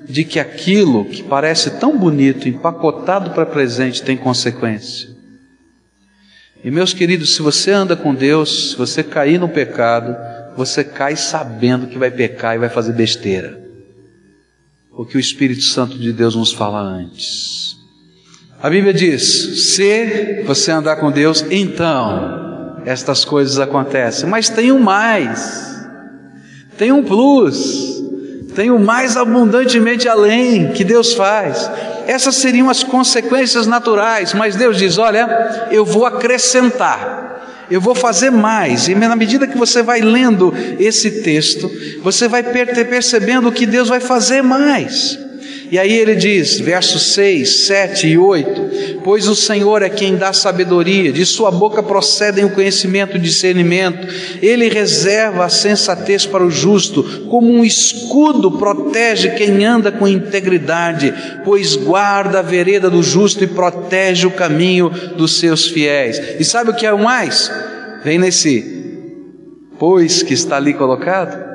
de 0.08 0.24
que 0.24 0.40
aquilo 0.40 1.06
que 1.06 1.24
parece 1.24 1.80
tão 1.80 1.98
bonito, 1.98 2.48
empacotado 2.48 3.32
para 3.32 3.46
presente, 3.46 4.04
tem 4.04 4.18
consequência. 4.18 5.13
E 6.64 6.72
meus 6.72 6.94
queridos, 6.94 7.36
se 7.36 7.42
você 7.42 7.72
anda 7.72 7.96
com 7.96 8.16
Deus, 8.16 8.72
se 8.72 8.78
você 8.78 9.04
cair 9.04 9.38
no 9.38 9.50
pecado, 9.50 10.16
você 10.56 10.84
cai 10.84 11.16
sabendo 11.16 11.88
que 11.88 11.98
vai 11.98 12.10
pecar 12.10 12.56
e 12.56 12.60
vai 12.60 12.70
fazer 12.70 12.94
besteira. 12.94 13.62
Porque 14.96 15.18
o 15.18 15.20
Espírito 15.20 15.64
Santo 15.64 15.98
de 15.98 16.14
Deus 16.14 16.36
nos 16.36 16.54
fala 16.54 16.80
antes. 16.80 17.76
A 18.62 18.70
Bíblia 18.70 18.94
diz: 18.94 19.74
se 19.74 20.44
você 20.46 20.72
andar 20.72 20.96
com 20.98 21.12
Deus, 21.12 21.44
então 21.52 22.82
estas 22.86 23.26
coisas 23.26 23.60
acontecem. 23.60 24.30
Mas 24.30 24.48
tem 24.48 24.72
um 24.72 24.80
mais, 24.80 25.86
tem 26.78 26.94
um 26.94 27.04
plus, 27.04 28.02
tem 28.56 28.72
um 28.72 28.80
mais 28.80 29.18
abundantemente 29.18 30.08
além 30.08 30.72
que 30.72 30.86
Deus 30.86 31.14
faz. 31.14 31.70
Essas 32.08 32.36
seriam 32.36 32.70
as 32.70 32.84
consequências 32.84 33.68
naturais, 33.68 34.34
mas 34.34 34.56
Deus 34.56 34.78
diz: 34.78 34.98
Olha, 34.98 35.68
eu 35.72 35.86
vou 35.86 36.06
acrescentar, 36.06 37.66
eu 37.70 37.82
vou 37.82 37.96
fazer 37.96 38.30
mais, 38.30 38.88
e 38.88 38.96
na 38.96 39.16
medida 39.16 39.48
que 39.48 39.58
você 39.58 39.82
vai 39.82 40.02
lendo 40.02 40.54
esse 40.80 41.24
texto, 41.24 41.72
você 42.02 42.28
vai 42.28 42.44
percebendo 42.44 43.52
que 43.52 43.66
Deus 43.66 43.90
vai 43.90 44.00
fazer 44.00 44.42
mais. 44.42 45.18
E 45.74 45.80
aí 45.80 45.92
ele 45.92 46.14
diz, 46.14 46.60
versos 46.60 47.14
6, 47.16 47.66
7 47.66 48.08
e 48.08 48.16
8: 48.16 49.02
Pois 49.04 49.28
o 49.28 49.36
Senhor 49.36 49.82
é 49.82 49.90
quem 49.90 50.16
dá 50.16 50.32
sabedoria, 50.32 51.12
de 51.12 51.26
sua 51.26 51.50
boca 51.50 51.82
procedem 51.82 52.46
o 52.46 52.52
conhecimento 52.52 53.18
e 53.18 53.20
discernimento, 53.20 54.08
ele 54.40 54.70
reserva 54.70 55.46
a 55.46 55.50
sensatez 55.50 56.28
para 56.28 56.46
o 56.46 56.52
justo, 56.52 57.26
como 57.28 57.52
um 57.52 57.66
escudo 57.66 58.52
protege 58.52 59.32
quem 59.32 59.66
anda 59.66 59.92
com 59.92 60.08
integridade, 60.08 61.12
pois 61.44 61.76
guarda 61.76 62.38
a 62.38 62.44
vereda 62.44 62.88
do 62.88 63.02
justo 63.02 63.44
e 63.44 63.48
protege 63.48 64.28
o 64.28 64.32
caminho 64.32 64.92
dos 65.18 65.40
seus 65.40 65.68
fiéis. 65.68 66.22
E 66.40 66.46
sabe 66.46 66.70
o 66.70 66.76
que 66.76 66.86
é 66.86 66.94
o 66.94 67.04
mais? 67.04 67.52
Vem 68.04 68.20
nesse 68.20 68.84
pois 69.80 70.22
que 70.22 70.36
está 70.36 70.58
ali 70.58 70.76
colocado. 70.76 71.52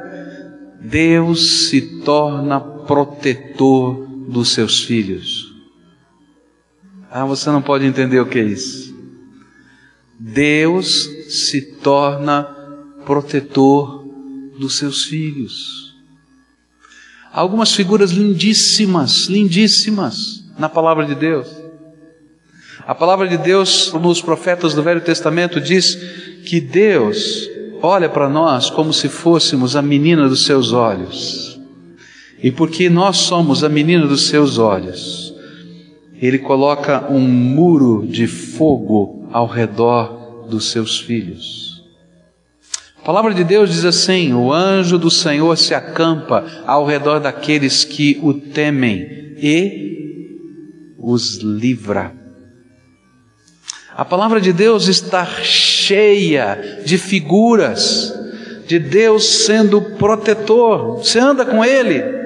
Deus 0.80 1.68
se 1.68 2.00
torna 2.00 2.58
protetor 2.58 4.07
dos 4.28 4.50
seus 4.50 4.84
filhos. 4.84 5.54
Ah, 7.10 7.24
você 7.24 7.50
não 7.50 7.62
pode 7.62 7.86
entender 7.86 8.20
o 8.20 8.26
que 8.26 8.38
é 8.38 8.44
isso. 8.44 8.94
Deus 10.18 11.08
se 11.28 11.62
torna 11.62 12.44
protetor 13.06 14.04
dos 14.58 14.76
seus 14.76 15.04
filhos. 15.04 15.94
Há 17.32 17.40
algumas 17.40 17.74
figuras 17.74 18.10
lindíssimas, 18.10 19.26
lindíssimas 19.26 20.44
na 20.58 20.68
palavra 20.68 21.06
de 21.06 21.14
Deus. 21.14 21.48
A 22.86 22.94
palavra 22.94 23.28
de 23.28 23.38
Deus 23.38 23.92
nos 23.94 24.20
profetas 24.20 24.74
do 24.74 24.82
Velho 24.82 25.00
Testamento 25.00 25.60
diz 25.60 25.94
que 26.46 26.60
Deus 26.60 27.48
olha 27.80 28.08
para 28.08 28.28
nós 28.28 28.70
como 28.70 28.92
se 28.92 29.08
fôssemos 29.08 29.76
a 29.76 29.82
menina 29.82 30.28
dos 30.28 30.44
seus 30.44 30.72
olhos. 30.72 31.57
E 32.42 32.50
porque 32.50 32.88
nós 32.88 33.18
somos 33.18 33.64
a 33.64 33.68
menina 33.68 34.06
dos 34.06 34.28
seus 34.28 34.58
olhos, 34.58 35.34
Ele 36.20 36.38
coloca 36.38 37.10
um 37.10 37.20
muro 37.20 38.06
de 38.06 38.26
fogo 38.26 39.28
ao 39.32 39.46
redor 39.46 40.46
dos 40.48 40.70
seus 40.70 41.00
filhos. 41.00 41.82
A 43.00 43.04
palavra 43.04 43.32
de 43.32 43.44
Deus 43.44 43.72
diz 43.72 43.84
assim: 43.84 44.32
O 44.34 44.52
anjo 44.52 44.98
do 44.98 45.10
Senhor 45.10 45.56
se 45.56 45.74
acampa 45.74 46.44
ao 46.66 46.84
redor 46.84 47.20
daqueles 47.20 47.84
que 47.84 48.18
o 48.22 48.34
temem 48.34 49.34
e 49.40 49.88
os 50.98 51.36
livra. 51.38 52.12
A 53.96 54.04
palavra 54.04 54.40
de 54.40 54.52
Deus 54.52 54.86
está 54.86 55.24
cheia 55.24 56.82
de 56.84 56.98
figuras 56.98 58.14
de 58.68 58.78
Deus 58.78 59.46
sendo 59.46 59.80
protetor. 59.80 60.98
Você 60.98 61.18
anda 61.18 61.44
com 61.44 61.64
Ele, 61.64 62.17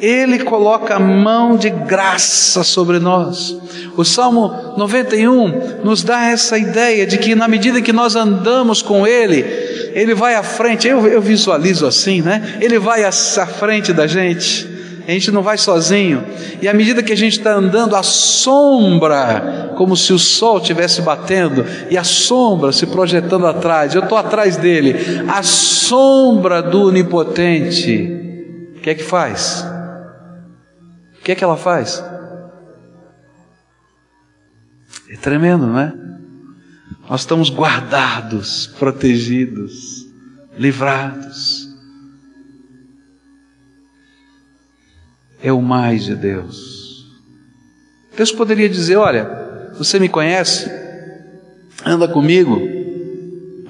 Ele 0.00 0.38
coloca 0.40 0.94
a 0.94 0.98
mão 0.98 1.56
de 1.56 1.68
graça 1.68 2.64
sobre 2.64 2.98
nós. 2.98 3.56
O 3.96 4.04
Salmo 4.04 4.74
91 4.76 5.82
nos 5.84 6.02
dá 6.02 6.26
essa 6.26 6.56
ideia 6.56 7.06
de 7.06 7.18
que 7.18 7.34
na 7.34 7.46
medida 7.46 7.82
que 7.82 7.92
nós 7.92 8.16
andamos 8.16 8.80
com 8.80 9.06
Ele, 9.06 9.44
Ele 9.92 10.14
vai 10.14 10.34
à 10.34 10.42
frente. 10.42 10.88
Eu, 10.88 11.06
eu 11.06 11.20
visualizo 11.20 11.86
assim, 11.86 12.22
né? 12.22 12.58
Ele 12.60 12.78
vai 12.78 13.04
à 13.04 13.12
frente 13.12 13.92
da 13.92 14.06
gente 14.06 14.70
a 15.10 15.12
gente 15.12 15.32
não 15.32 15.42
vai 15.42 15.58
sozinho, 15.58 16.24
e 16.62 16.68
à 16.68 16.74
medida 16.74 17.02
que 17.02 17.12
a 17.12 17.16
gente 17.16 17.38
está 17.38 17.54
andando, 17.54 17.96
a 17.96 18.02
sombra, 18.02 19.72
como 19.76 19.96
se 19.96 20.12
o 20.12 20.18
sol 20.20 20.58
estivesse 20.58 21.02
batendo, 21.02 21.66
e 21.90 21.98
a 21.98 22.04
sombra 22.04 22.70
se 22.70 22.86
projetando 22.86 23.44
atrás, 23.46 23.94
eu 23.94 24.02
estou 24.02 24.16
atrás 24.16 24.56
dele, 24.56 24.94
a 25.26 25.42
sombra 25.42 26.62
do 26.62 26.86
onipotente, 26.86 28.70
o 28.76 28.80
que 28.80 28.90
é 28.90 28.94
que 28.94 29.02
faz? 29.02 29.66
Que 31.30 31.32
é 31.32 31.36
que 31.36 31.44
ela 31.44 31.56
faz? 31.56 32.02
É 35.08 35.16
tremendo, 35.16 35.64
não 35.64 35.78
é? 35.78 35.94
Nós 37.08 37.20
estamos 37.20 37.50
guardados, 37.50 38.66
protegidos, 38.66 40.08
livrados. 40.58 41.68
é 45.40 45.52
o 45.52 45.62
mais 45.62 46.04
de 46.04 46.16
Deus. 46.16 47.06
Deus 48.16 48.32
poderia 48.32 48.68
dizer: 48.68 48.96
Olha, 48.96 49.70
você 49.78 50.00
me 50.00 50.08
conhece, 50.08 50.68
anda 51.86 52.08
comigo, 52.08 52.60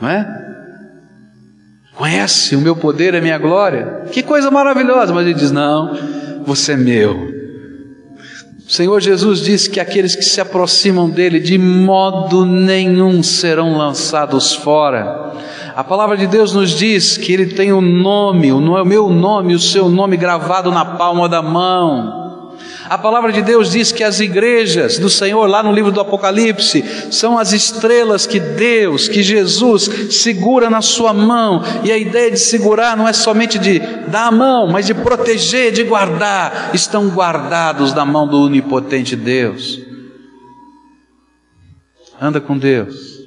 não 0.00 0.08
é? 0.08 0.40
Conhece 1.94 2.56
o 2.56 2.60
meu 2.62 2.74
poder, 2.74 3.14
a 3.14 3.20
minha 3.20 3.36
glória. 3.36 4.06
Que 4.10 4.22
coisa 4.22 4.50
maravilhosa, 4.50 5.12
mas 5.12 5.26
ele 5.26 5.34
diz: 5.34 5.50
Não, 5.52 5.94
você 6.46 6.72
é 6.72 6.76
meu. 6.78 7.39
O 8.70 8.72
Senhor 8.72 9.00
Jesus 9.00 9.40
disse 9.40 9.68
que 9.68 9.80
aqueles 9.80 10.14
que 10.14 10.22
se 10.22 10.40
aproximam 10.40 11.10
dele 11.10 11.40
de 11.40 11.58
modo 11.58 12.46
nenhum 12.46 13.20
serão 13.20 13.76
lançados 13.76 14.54
fora. 14.54 15.32
A 15.74 15.82
palavra 15.82 16.16
de 16.16 16.28
Deus 16.28 16.54
nos 16.54 16.70
diz 16.70 17.16
que 17.16 17.32
Ele 17.32 17.46
tem 17.46 17.72
o 17.72 17.78
um 17.78 17.80
nome, 17.80 18.52
o 18.52 18.84
meu 18.84 19.10
nome, 19.10 19.56
o 19.56 19.58
seu 19.58 19.88
nome 19.88 20.16
gravado 20.16 20.70
na 20.70 20.84
palma 20.84 21.28
da 21.28 21.42
mão. 21.42 22.19
A 22.90 22.98
palavra 22.98 23.30
de 23.30 23.40
Deus 23.40 23.70
diz 23.70 23.92
que 23.92 24.02
as 24.02 24.18
igrejas 24.18 24.98
do 24.98 25.08
Senhor, 25.08 25.46
lá 25.46 25.62
no 25.62 25.70
livro 25.70 25.92
do 25.92 26.00
Apocalipse, 26.00 26.82
são 27.12 27.38
as 27.38 27.52
estrelas 27.52 28.26
que 28.26 28.40
Deus, 28.40 29.06
que 29.06 29.22
Jesus 29.22 30.10
segura 30.10 30.68
na 30.68 30.82
sua 30.82 31.14
mão. 31.14 31.62
E 31.84 31.92
a 31.92 31.96
ideia 31.96 32.32
de 32.32 32.36
segurar 32.40 32.96
não 32.96 33.06
é 33.06 33.12
somente 33.12 33.60
de 33.60 33.78
dar 34.08 34.26
a 34.26 34.32
mão, 34.32 34.66
mas 34.66 34.86
de 34.86 34.94
proteger, 34.94 35.70
de 35.70 35.84
guardar. 35.84 36.72
Estão 36.74 37.08
guardados 37.10 37.94
na 37.94 38.04
mão 38.04 38.26
do 38.26 38.42
onipotente 38.42 39.14
Deus. 39.14 39.80
Anda 42.20 42.40
com 42.40 42.58
Deus. 42.58 43.20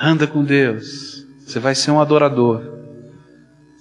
Anda 0.00 0.28
com 0.28 0.44
Deus. 0.44 1.26
Você 1.44 1.58
vai 1.58 1.74
ser 1.74 1.90
um 1.90 2.00
adorador. 2.00 2.62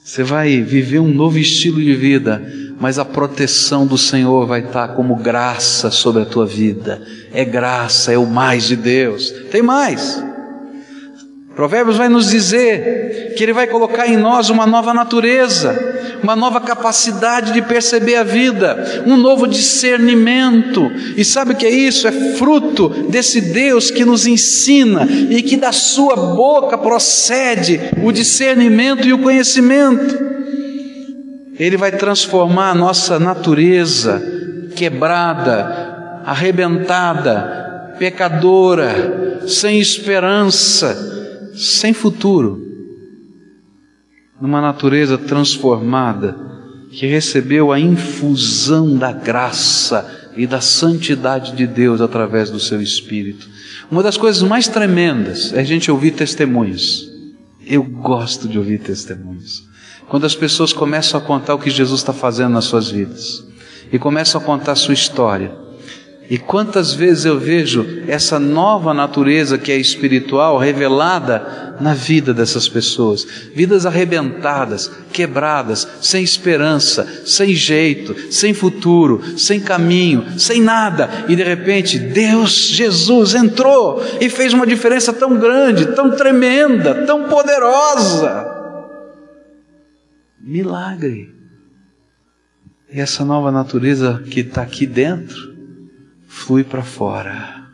Você 0.03 0.23
vai 0.23 0.59
viver 0.59 0.97
um 0.97 1.13
novo 1.13 1.37
estilo 1.37 1.79
de 1.79 1.93
vida, 1.93 2.41
mas 2.79 2.99
a 2.99 3.05
proteção 3.05 3.85
do 3.85 3.97
Senhor 3.97 4.45
vai 4.45 4.61
estar 4.61 4.89
como 4.89 5.15
graça 5.15 5.89
sobre 5.89 6.21
a 6.21 6.25
tua 6.25 6.45
vida. 6.45 7.01
É 7.33 7.43
graça, 7.43 8.11
é 8.11 8.17
o 8.17 8.25
mais 8.25 8.65
de 8.65 8.75
Deus. 8.75 9.31
Tem 9.51 9.61
mais. 9.61 10.23
Provérbios 11.55 11.97
vai 11.97 12.07
nos 12.07 12.29
dizer 12.29 13.33
que 13.35 13.43
Ele 13.43 13.51
vai 13.51 13.65
colocar 13.65 14.07
em 14.07 14.15
nós 14.15 14.51
uma 14.51 14.67
nova 14.67 14.93
natureza, 14.93 16.19
uma 16.21 16.35
nova 16.35 16.61
capacidade 16.61 17.51
de 17.51 17.63
perceber 17.63 18.15
a 18.17 18.23
vida, 18.23 19.03
um 19.07 19.17
novo 19.17 19.47
discernimento. 19.47 20.91
E 21.15 21.25
sabe 21.25 21.53
o 21.53 21.55
que 21.55 21.65
é 21.65 21.71
isso? 21.71 22.07
É 22.07 22.11
fruto 22.11 22.89
desse 23.09 23.41
Deus 23.41 23.89
que 23.89 24.05
nos 24.05 24.27
ensina 24.27 25.07
e 25.31 25.41
que 25.41 25.57
da 25.57 25.71
Sua 25.71 26.15
boca 26.15 26.77
procede 26.77 27.79
o 28.03 28.11
discernimento 28.11 29.07
e 29.07 29.13
o 29.13 29.23
conhecimento. 29.23 30.27
Ele 31.59 31.77
vai 31.77 31.91
transformar 31.91 32.71
a 32.71 32.75
nossa 32.75 33.19
natureza 33.19 34.21
quebrada, 34.75 36.21
arrebentada, 36.25 37.95
pecadora, 37.97 39.41
sem 39.47 39.79
esperança 39.79 41.15
sem 41.57 41.91
futuro, 41.91 42.63
numa 44.39 44.61
natureza 44.61 45.17
transformada 45.17 46.37
que 46.91 47.07
recebeu 47.07 47.71
a 47.71 47.79
infusão 47.79 48.95
da 48.95 49.11
graça 49.11 50.31
e 50.37 50.45
da 50.45 50.61
santidade 50.61 51.53
de 51.53 51.65
Deus 51.65 51.99
através 51.99 52.51
do 52.51 52.59
seu 52.59 52.79
Espírito. 52.79 53.49
Uma 53.89 54.03
das 54.03 54.17
coisas 54.17 54.43
mais 54.43 54.67
tremendas 54.67 55.51
é 55.51 55.59
a 55.59 55.63
gente 55.63 55.89
ouvir 55.89 56.11
testemunhos. 56.11 57.09
Eu 57.65 57.83
gosto 57.83 58.47
de 58.47 58.57
ouvir 58.57 58.79
testemunhos. 58.79 59.66
Quando 60.09 60.25
as 60.25 60.35
pessoas 60.35 60.71
começam 60.71 61.19
a 61.19 61.23
contar 61.23 61.55
o 61.55 61.59
que 61.59 61.69
Jesus 61.69 62.01
está 62.01 62.13
fazendo 62.13 62.53
nas 62.53 62.65
suas 62.65 62.89
vidas 62.89 63.45
e 63.91 63.99
começam 63.99 64.39
a 64.39 64.43
contar 64.43 64.73
a 64.73 64.75
sua 64.75 64.93
história 64.93 65.67
e 66.29 66.37
quantas 66.37 66.93
vezes 66.93 67.23
eu 67.23 67.39
vejo 67.39 68.03
essa 68.05 68.37
nova 68.37 68.93
natureza 68.93 69.57
que 69.57 69.71
é 69.71 69.77
espiritual 69.77 70.57
revelada 70.57 71.75
na 71.79 71.93
vida 71.93 72.33
dessas 72.33 72.67
pessoas, 72.67 73.25
vidas 73.53 73.85
arrebentadas, 73.85 74.91
quebradas, 75.13 75.87
sem 76.01 76.23
esperança, 76.23 77.07
sem 77.25 77.53
jeito, 77.53 78.15
sem 78.29 78.53
futuro, 78.53 79.37
sem 79.37 79.59
caminho, 79.59 80.25
sem 80.37 80.59
nada, 80.59 81.25
e 81.29 81.35
de 81.35 81.43
repente 81.43 81.97
Deus, 81.97 82.51
Jesus 82.51 83.33
entrou 83.33 84.03
e 84.19 84.29
fez 84.29 84.53
uma 84.53 84.67
diferença 84.67 85.13
tão 85.13 85.37
grande, 85.37 85.85
tão 85.87 86.11
tremenda, 86.11 87.05
tão 87.05 87.23
poderosa. 87.29 88.56
Milagre. 90.47 91.29
E 92.89 93.01
essa 93.01 93.25
nova 93.25 93.51
natureza 93.51 94.23
que 94.31 94.39
está 94.39 94.61
aqui 94.61 94.87
dentro 94.87 95.53
flui 96.25 96.63
para 96.63 96.81
fora. 96.81 97.67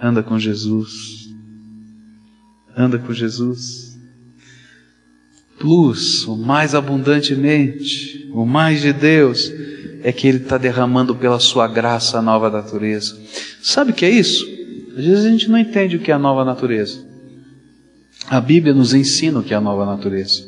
Anda 0.00 0.22
com 0.22 0.38
Jesus. 0.38 1.28
Anda 2.74 2.98
com 2.98 3.12
Jesus. 3.12 3.86
plus, 5.58 6.24
o 6.26 6.36
mais 6.36 6.74
abundantemente, 6.74 8.30
o 8.32 8.46
mais 8.46 8.80
de 8.80 8.92
Deus, 8.92 9.52
é 10.02 10.12
que 10.12 10.28
Ele 10.28 10.38
está 10.38 10.56
derramando 10.56 11.14
pela 11.16 11.40
Sua 11.40 11.66
graça 11.66 12.18
a 12.18 12.22
nova 12.22 12.48
natureza. 12.48 13.20
Sabe 13.60 13.90
o 13.90 13.94
que 13.94 14.06
é 14.06 14.10
isso? 14.10 14.46
Às 14.96 15.04
vezes 15.04 15.24
a 15.26 15.28
gente 15.28 15.50
não 15.50 15.58
entende 15.58 15.96
o 15.96 16.00
que 16.00 16.10
é 16.10 16.14
a 16.14 16.18
nova 16.18 16.44
natureza. 16.44 17.07
A 18.30 18.40
Bíblia 18.40 18.74
nos 18.74 18.92
ensina 18.92 19.38
o 19.38 19.42
que 19.42 19.54
é 19.54 19.56
a 19.56 19.60
nova 19.60 19.86
natureza. 19.86 20.46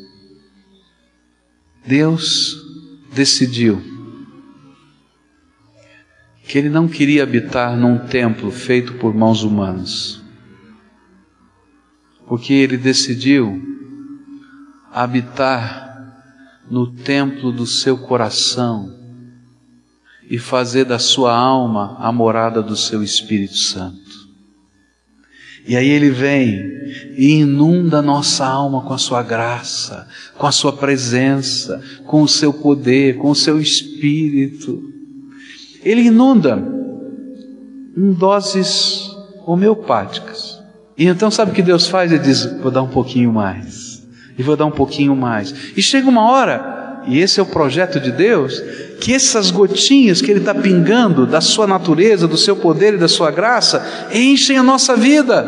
Deus 1.85 2.55
decidiu 3.11 3.81
que 6.43 6.59
Ele 6.59 6.69
não 6.69 6.87
queria 6.87 7.23
habitar 7.23 7.75
num 7.75 7.97
templo 8.07 8.51
feito 8.51 8.93
por 8.95 9.15
mãos 9.15 9.41
humanas, 9.41 10.21
porque 12.27 12.53
Ele 12.53 12.77
decidiu 12.77 13.59
habitar 14.91 15.89
no 16.69 16.91
templo 16.91 17.51
do 17.51 17.65
seu 17.65 17.97
coração 17.97 18.95
e 20.29 20.37
fazer 20.37 20.85
da 20.85 20.99
sua 20.99 21.35
alma 21.35 21.97
a 21.99 22.11
morada 22.11 22.61
do 22.61 22.75
seu 22.75 23.01
Espírito 23.01 23.57
Santo. 23.57 24.00
E 25.67 25.77
aí 25.77 25.89
ele 25.89 26.09
vem 26.09 26.71
e 27.15 27.39
inunda 27.39 28.01
nossa 28.01 28.45
alma 28.45 28.81
com 28.81 28.93
a 28.93 28.97
sua 28.97 29.21
graça, 29.21 30.07
com 30.37 30.47
a 30.47 30.51
sua 30.51 30.73
presença, 30.73 31.81
com 32.05 32.23
o 32.23 32.27
seu 32.27 32.51
poder, 32.51 33.17
com 33.17 33.29
o 33.29 33.35
seu 33.35 33.59
espírito. 33.59 34.83
Ele 35.83 36.01
inunda 36.01 36.61
em 37.95 38.11
doses 38.13 39.09
homeopáticas. 39.45 40.59
E 40.97 41.07
então 41.07 41.31
sabe 41.31 41.51
o 41.51 41.53
que 41.53 41.61
Deus 41.61 41.87
faz? 41.87 42.11
Ele 42.11 42.21
diz: 42.21 42.45
vou 42.61 42.71
dar 42.71 42.81
um 42.81 42.89
pouquinho 42.89 43.31
mais. 43.31 44.05
E 44.37 44.43
vou 44.43 44.55
dar 44.55 44.65
um 44.65 44.71
pouquinho 44.71 45.15
mais. 45.15 45.53
E 45.75 45.81
chega 45.81 46.09
uma 46.09 46.29
hora, 46.29 47.03
e 47.07 47.19
esse 47.19 47.39
é 47.39 47.43
o 47.43 47.47
projeto 47.47 47.99
de 47.99 48.11
Deus, 48.11 48.61
que 49.01 49.15
essas 49.15 49.49
gotinhas 49.49 50.21
que 50.21 50.29
Ele 50.29 50.39
está 50.39 50.53
pingando 50.53 51.25
da 51.25 51.41
sua 51.41 51.65
natureza, 51.65 52.27
do 52.27 52.37
seu 52.37 52.55
poder 52.55 52.93
e 52.93 52.97
da 52.97 53.07
sua 53.07 53.31
graça, 53.31 53.83
enchem 54.13 54.57
a 54.57 54.63
nossa 54.63 54.95
vida. 54.95 55.43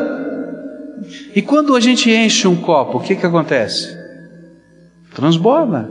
E 1.36 1.40
quando 1.40 1.76
a 1.76 1.80
gente 1.80 2.10
enche 2.10 2.48
um 2.48 2.56
copo, 2.56 2.98
o 2.98 3.00
que, 3.00 3.14
que 3.14 3.24
acontece? 3.24 3.96
Transborda. 5.14 5.88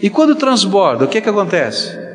E 0.00 0.08
quando 0.08 0.36
transborda, 0.36 1.04
o 1.04 1.08
que, 1.08 1.20
que 1.20 1.28
acontece? 1.28 2.07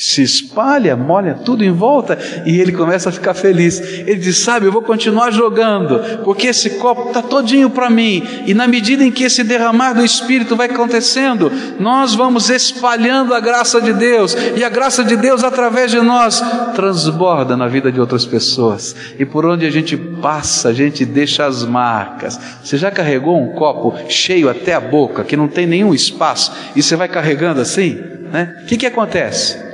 Se 0.00 0.22
espalha, 0.22 0.96
molha 0.96 1.34
tudo 1.34 1.62
em 1.62 1.70
volta 1.70 2.18
e 2.46 2.58
ele 2.58 2.72
começa 2.72 3.10
a 3.10 3.12
ficar 3.12 3.34
feliz. 3.34 3.78
Ele 3.80 4.16
diz: 4.16 4.38
Sabe, 4.38 4.64
eu 4.64 4.72
vou 4.72 4.80
continuar 4.80 5.30
jogando, 5.30 6.24
porque 6.24 6.46
esse 6.46 6.70
copo 6.70 7.08
está 7.08 7.20
todinho 7.20 7.68
para 7.68 7.90
mim. 7.90 8.26
E 8.46 8.54
na 8.54 8.66
medida 8.66 9.04
em 9.04 9.10
que 9.12 9.24
esse 9.24 9.44
derramar 9.44 9.92
do 9.92 10.02
Espírito 10.02 10.56
vai 10.56 10.70
acontecendo, 10.70 11.52
nós 11.78 12.14
vamos 12.14 12.48
espalhando 12.48 13.34
a 13.34 13.40
graça 13.40 13.78
de 13.78 13.92
Deus, 13.92 14.34
e 14.56 14.64
a 14.64 14.70
graça 14.70 15.04
de 15.04 15.16
Deus 15.16 15.44
através 15.44 15.90
de 15.90 16.00
nós 16.00 16.42
transborda 16.74 17.54
na 17.54 17.68
vida 17.68 17.92
de 17.92 18.00
outras 18.00 18.24
pessoas. 18.24 18.96
E 19.18 19.26
por 19.26 19.44
onde 19.44 19.66
a 19.66 19.70
gente 19.70 19.98
passa, 19.98 20.70
a 20.70 20.72
gente 20.72 21.04
deixa 21.04 21.44
as 21.44 21.62
marcas. 21.62 22.40
Você 22.64 22.78
já 22.78 22.90
carregou 22.90 23.38
um 23.38 23.52
copo 23.52 23.94
cheio 24.08 24.48
até 24.48 24.72
a 24.72 24.80
boca, 24.80 25.24
que 25.24 25.36
não 25.36 25.46
tem 25.46 25.66
nenhum 25.66 25.92
espaço, 25.92 26.52
e 26.74 26.82
você 26.82 26.96
vai 26.96 27.06
carregando 27.06 27.60
assim? 27.60 28.00
Né? 28.32 28.60
O 28.62 28.66
que, 28.66 28.78
que 28.78 28.86
acontece? 28.86 29.69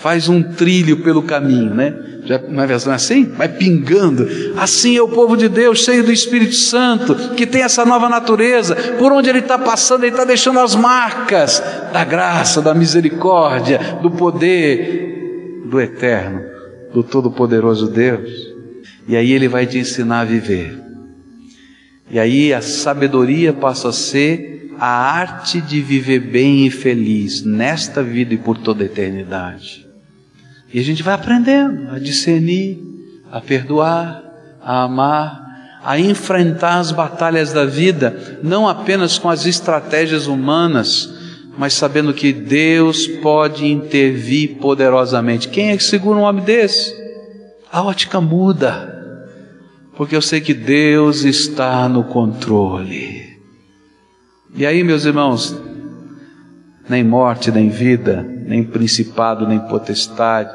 Faz 0.00 0.28
um 0.28 0.42
trilho 0.42 0.98
pelo 0.98 1.22
caminho, 1.22 1.74
né? 1.74 1.94
Já 2.24 2.38
uma 2.38 2.66
versão 2.66 2.92
assim? 2.92 3.24
Vai 3.24 3.48
pingando. 3.48 4.26
Assim 4.56 4.96
é 4.96 5.02
o 5.02 5.08
povo 5.08 5.36
de 5.36 5.48
Deus, 5.48 5.84
cheio 5.84 6.04
do 6.04 6.12
Espírito 6.12 6.54
Santo, 6.54 7.14
que 7.34 7.46
tem 7.46 7.62
essa 7.62 7.84
nova 7.84 8.08
natureza. 8.08 8.74
Por 8.98 9.12
onde 9.12 9.28
ele 9.28 9.40
está 9.40 9.58
passando, 9.58 10.04
ele 10.04 10.12
está 10.12 10.24
deixando 10.24 10.58
as 10.58 10.74
marcas 10.74 11.62
da 11.92 12.04
graça, 12.04 12.62
da 12.62 12.74
misericórdia, 12.74 13.78
do 14.02 14.10
poder 14.10 15.64
do 15.66 15.80
eterno, 15.80 16.42
do 16.92 17.02
Todo-Poderoso 17.02 17.88
Deus. 17.88 18.30
E 19.06 19.16
aí 19.16 19.32
ele 19.32 19.48
vai 19.48 19.66
te 19.66 19.78
ensinar 19.78 20.20
a 20.20 20.24
viver. 20.24 20.78
E 22.10 22.18
aí 22.18 22.52
a 22.52 22.60
sabedoria 22.60 23.52
passa 23.52 23.90
a 23.90 23.92
ser 23.92 24.74
a 24.78 24.88
arte 24.88 25.60
de 25.60 25.80
viver 25.80 26.20
bem 26.20 26.66
e 26.66 26.70
feliz 26.70 27.44
nesta 27.44 28.02
vida 28.02 28.32
e 28.32 28.38
por 28.38 28.56
toda 28.56 28.82
a 28.82 28.86
eternidade. 28.86 29.89
E 30.72 30.78
a 30.78 30.82
gente 30.82 31.02
vai 31.02 31.14
aprendendo 31.14 31.90
a 31.90 31.98
discernir, 31.98 32.78
a 33.30 33.40
perdoar, 33.40 34.22
a 34.62 34.84
amar, 34.84 35.80
a 35.82 35.98
enfrentar 35.98 36.78
as 36.78 36.92
batalhas 36.92 37.52
da 37.52 37.64
vida, 37.64 38.38
não 38.42 38.68
apenas 38.68 39.18
com 39.18 39.28
as 39.28 39.46
estratégias 39.46 40.26
humanas, 40.26 41.12
mas 41.56 41.74
sabendo 41.74 42.14
que 42.14 42.32
Deus 42.32 43.06
pode 43.06 43.66
intervir 43.66 44.56
poderosamente. 44.56 45.48
Quem 45.48 45.70
é 45.70 45.76
que 45.76 45.82
segura 45.82 46.18
um 46.18 46.22
homem 46.22 46.44
desse? 46.44 46.94
A 47.72 47.82
ótica 47.82 48.20
muda, 48.20 48.96
porque 49.96 50.14
eu 50.14 50.22
sei 50.22 50.40
que 50.40 50.54
Deus 50.54 51.24
está 51.24 51.88
no 51.88 52.04
controle. 52.04 53.38
E 54.54 54.66
aí, 54.66 54.82
meus 54.82 55.04
irmãos, 55.04 55.56
nem 56.88 57.04
morte, 57.04 57.50
nem 57.50 57.68
vida, 57.68 58.26
nem 58.50 58.64
principado, 58.64 59.46
nem 59.46 59.60
potestade, 59.60 60.50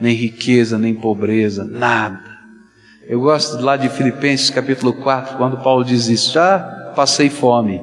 nem 0.00 0.14
riqueza, 0.14 0.78
nem 0.78 0.94
pobreza, 0.94 1.64
nada. 1.64 2.30
Eu 3.08 3.20
gosto 3.20 3.60
lá 3.60 3.76
de 3.76 3.88
Filipenses 3.88 4.50
capítulo 4.50 4.92
4, 4.92 5.36
quando 5.36 5.56
Paulo 5.56 5.84
diz 5.84 6.06
isso: 6.06 6.32
já 6.32 6.92
passei 6.94 7.28
fome, 7.28 7.82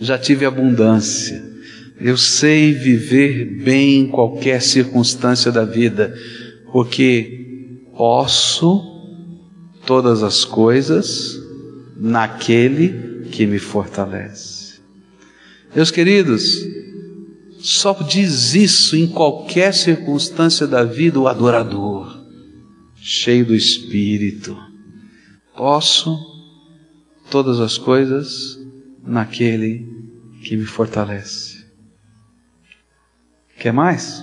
já 0.00 0.16
tive 0.16 0.46
abundância, 0.46 1.42
eu 2.00 2.16
sei 2.16 2.72
viver 2.72 3.64
bem 3.64 4.02
em 4.02 4.06
qualquer 4.06 4.62
circunstância 4.62 5.50
da 5.50 5.64
vida, 5.64 6.14
porque 6.70 7.80
posso 7.96 8.80
todas 9.84 10.22
as 10.22 10.44
coisas 10.44 11.36
naquele 11.96 13.24
que 13.32 13.44
me 13.44 13.58
fortalece. 13.58 14.78
Meus 15.74 15.90
queridos, 15.90 16.64
só 17.64 17.94
diz 17.94 18.54
isso 18.54 18.94
em 18.94 19.06
qualquer 19.06 19.72
circunstância 19.72 20.66
da 20.66 20.84
vida 20.84 21.18
o 21.18 21.26
adorador, 21.26 22.22
cheio 22.94 23.46
do 23.46 23.54
Espírito. 23.54 24.54
Posso 25.56 26.14
todas 27.30 27.60
as 27.60 27.78
coisas 27.78 28.58
naquele 29.02 29.88
que 30.42 30.58
me 30.58 30.66
fortalece. 30.66 31.64
Quer 33.58 33.72
mais? 33.72 34.22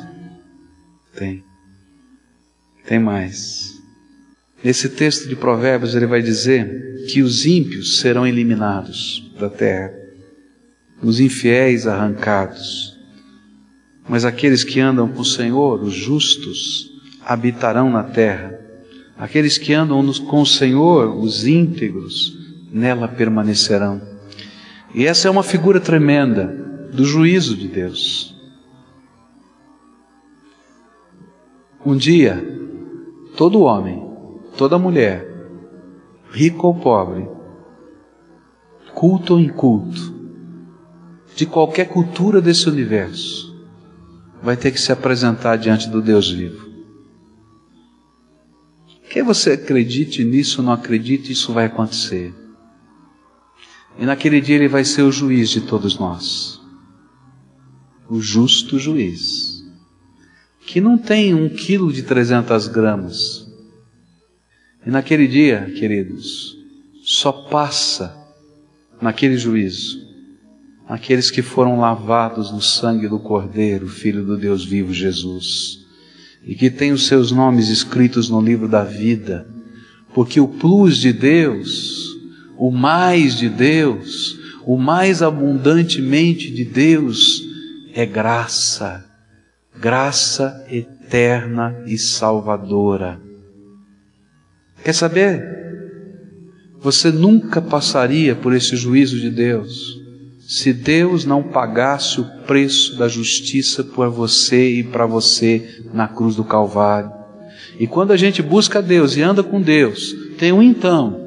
Tem. 1.15 1.43
Tem 2.85 2.99
mais. 2.99 3.81
Nesse 4.63 4.87
texto 4.87 5.27
de 5.27 5.35
Provérbios 5.35 5.95
ele 5.95 6.05
vai 6.05 6.21
dizer 6.21 7.07
que 7.11 7.23
os 7.23 7.43
ímpios 7.47 8.01
serão 8.01 8.27
eliminados 8.27 9.31
da 9.39 9.49
terra, 9.49 9.91
os 11.01 11.19
infiéis 11.19 11.87
arrancados 11.87 12.90
mas 14.11 14.25
aqueles 14.25 14.61
que 14.61 14.81
andam 14.81 15.07
com 15.07 15.21
o 15.21 15.25
Senhor, 15.25 15.81
os 15.81 15.93
justos, 15.93 16.91
habitarão 17.25 17.89
na 17.89 18.03
terra. 18.03 18.59
Aqueles 19.17 19.57
que 19.57 19.73
andam 19.73 20.05
com 20.25 20.41
o 20.41 20.45
Senhor, 20.45 21.15
os 21.15 21.47
íntegros, 21.47 22.37
nela 22.69 23.07
permanecerão. 23.07 24.01
E 24.93 25.05
essa 25.05 25.29
é 25.29 25.31
uma 25.31 25.43
figura 25.43 25.79
tremenda 25.79 26.45
do 26.91 27.05
juízo 27.05 27.55
de 27.55 27.69
Deus. 27.69 28.35
Um 31.85 31.95
dia, 31.95 32.35
todo 33.37 33.61
homem, 33.61 34.05
toda 34.57 34.77
mulher, 34.77 35.25
rico 36.31 36.67
ou 36.67 36.75
pobre, 36.75 37.29
culto 38.93 39.35
ou 39.35 39.39
inculto, 39.39 40.13
de 41.33 41.45
qualquer 41.45 41.87
cultura 41.87 42.41
desse 42.41 42.67
universo, 42.67 43.50
vai 44.41 44.57
ter 44.57 44.71
que 44.71 44.81
se 44.81 44.91
apresentar 44.91 45.57
diante 45.57 45.87
do 45.89 46.01
Deus 46.01 46.29
vivo. 46.29 46.69
Quer 49.09 49.23
você 49.23 49.51
acredite 49.51 50.23
nisso 50.23 50.61
ou 50.61 50.65
não 50.65 50.73
acredite, 50.73 51.31
isso 51.31 51.53
vai 51.53 51.65
acontecer. 51.65 52.33
E 53.99 54.05
naquele 54.05 54.39
dia 54.39 54.55
ele 54.55 54.67
vai 54.67 54.85
ser 54.85 55.03
o 55.03 55.11
juiz 55.11 55.49
de 55.49 55.61
todos 55.61 55.99
nós. 55.99 56.59
O 58.09 58.21
justo 58.21 58.79
juiz. 58.79 59.63
Que 60.65 60.79
não 60.79 60.97
tem 60.97 61.33
um 61.33 61.49
quilo 61.49 61.91
de 61.91 62.03
300 62.03 62.67
gramas. 62.67 63.47
E 64.85 64.89
naquele 64.89 65.27
dia, 65.27 65.71
queridos, 65.77 66.57
só 67.03 67.31
passa 67.31 68.17
naquele 69.01 69.37
juízo 69.37 70.10
aqueles 70.91 71.31
que 71.31 71.41
foram 71.41 71.79
lavados 71.79 72.51
no 72.51 72.61
sangue 72.61 73.07
do 73.07 73.17
Cordeiro, 73.17 73.87
Filho 73.87 74.25
do 74.25 74.37
Deus 74.37 74.65
vivo 74.65 74.93
Jesus, 74.93 75.85
e 76.43 76.53
que 76.53 76.69
têm 76.69 76.91
os 76.91 77.07
seus 77.07 77.31
nomes 77.31 77.69
escritos 77.69 78.29
no 78.29 78.41
livro 78.41 78.67
da 78.67 78.83
vida, 78.83 79.47
porque 80.13 80.41
o 80.41 80.49
plus 80.49 80.97
de 80.97 81.13
Deus, 81.13 82.09
o 82.57 82.71
mais 82.71 83.37
de 83.37 83.47
Deus, 83.47 84.37
O 84.63 84.77
mais 84.77 85.23
abundantemente 85.23 86.51
de 86.51 86.63
Deus 86.63 87.41
é 87.95 88.05
graça, 88.05 89.03
graça 89.75 90.63
eterna 90.69 91.83
e 91.87 91.97
salvadora. 91.97 93.19
Quer 94.83 94.93
saber? 94.93 95.43
Você 96.79 97.11
nunca 97.11 97.59
passaria 97.59 98.35
por 98.35 98.53
esse 98.53 98.75
juízo 98.75 99.19
de 99.19 99.31
Deus 99.31 100.00
se 100.51 100.73
Deus 100.73 101.23
não 101.23 101.41
pagasse 101.41 102.19
o 102.19 102.25
preço 102.45 102.97
da 102.97 103.07
justiça 103.07 103.85
por 103.85 104.09
você 104.09 104.79
e 104.79 104.83
para 104.83 105.05
você 105.05 105.81
na 105.93 106.09
cruz 106.09 106.35
do 106.35 106.43
Calvário. 106.43 107.09
E 107.79 107.87
quando 107.87 108.11
a 108.11 108.17
gente 108.17 108.41
busca 108.41 108.81
Deus 108.81 109.15
e 109.15 109.21
anda 109.21 109.41
com 109.43 109.61
Deus, 109.61 110.13
tem 110.37 110.51
um 110.51 110.61
então. 110.61 111.25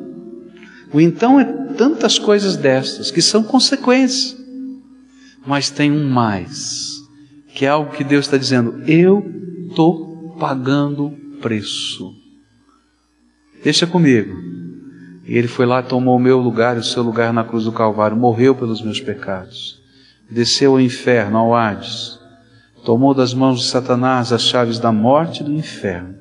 O 0.92 1.00
então 1.00 1.40
é 1.40 1.44
tantas 1.74 2.18
coisas 2.18 2.58
destas 2.58 3.10
que 3.10 3.22
são 3.22 3.42
consequências. 3.42 4.36
Mas 5.46 5.70
tem 5.70 5.90
um 5.90 6.06
mais, 6.06 7.00
que 7.54 7.64
é 7.64 7.68
algo 7.68 7.96
que 7.96 8.04
Deus 8.04 8.26
está 8.26 8.36
dizendo: 8.36 8.82
eu 8.86 9.24
estou 9.70 10.36
pagando 10.38 11.10
preço. 11.40 12.12
Deixa 13.62 13.86
comigo. 13.86 14.63
E 15.26 15.38
ele 15.38 15.48
foi 15.48 15.64
lá, 15.64 15.82
tomou 15.82 16.16
o 16.16 16.20
meu 16.20 16.38
lugar 16.38 16.76
e 16.76 16.80
o 16.80 16.84
seu 16.84 17.02
lugar 17.02 17.32
na 17.32 17.44
cruz 17.44 17.64
do 17.64 17.72
Calvário, 17.72 18.16
morreu 18.16 18.54
pelos 18.54 18.82
meus 18.82 19.00
pecados, 19.00 19.80
desceu 20.30 20.72
ao 20.72 20.80
inferno, 20.80 21.38
ao 21.38 21.54
Hades, 21.54 22.18
tomou 22.84 23.14
das 23.14 23.32
mãos 23.32 23.60
de 23.60 23.66
Satanás 23.66 24.32
as 24.32 24.42
chaves 24.42 24.78
da 24.78 24.92
morte 24.92 25.40
e 25.40 25.44
do 25.44 25.52
inferno, 25.52 26.14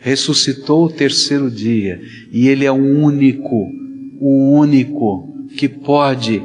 ressuscitou 0.00 0.86
o 0.86 0.92
terceiro 0.92 1.48
dia, 1.48 2.00
e 2.32 2.48
ele 2.48 2.64
é 2.64 2.72
o 2.72 2.74
único, 2.74 3.68
o 4.20 4.58
único 4.58 5.46
que 5.56 5.68
pode, 5.68 6.44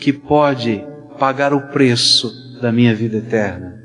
que 0.00 0.12
pode 0.12 0.84
pagar 1.18 1.54
o 1.54 1.68
preço 1.68 2.60
da 2.60 2.72
minha 2.72 2.94
vida 2.94 3.18
eterna. 3.18 3.75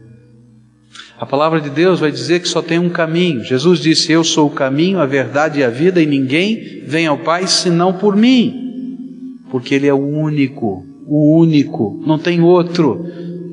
A 1.21 1.25
palavra 1.27 1.61
de 1.61 1.69
Deus 1.69 1.99
vai 1.99 2.11
dizer 2.11 2.41
que 2.41 2.47
só 2.47 2.63
tem 2.63 2.79
um 2.79 2.89
caminho. 2.89 3.43
Jesus 3.43 3.79
disse: 3.79 4.11
Eu 4.11 4.23
sou 4.23 4.47
o 4.47 4.55
caminho, 4.55 4.97
a 4.97 5.05
verdade 5.05 5.59
e 5.59 5.63
a 5.63 5.69
vida, 5.69 6.01
e 6.01 6.05
ninguém 6.07 6.81
vem 6.83 7.05
ao 7.05 7.19
Pai 7.19 7.45
senão 7.45 7.93
por 7.93 8.15
mim. 8.15 9.37
Porque 9.51 9.75
Ele 9.75 9.85
é 9.85 9.93
o 9.93 9.99
único, 9.99 10.83
o 11.05 11.37
único, 11.37 12.01
não 12.07 12.17
tem 12.17 12.41
outro 12.41 13.05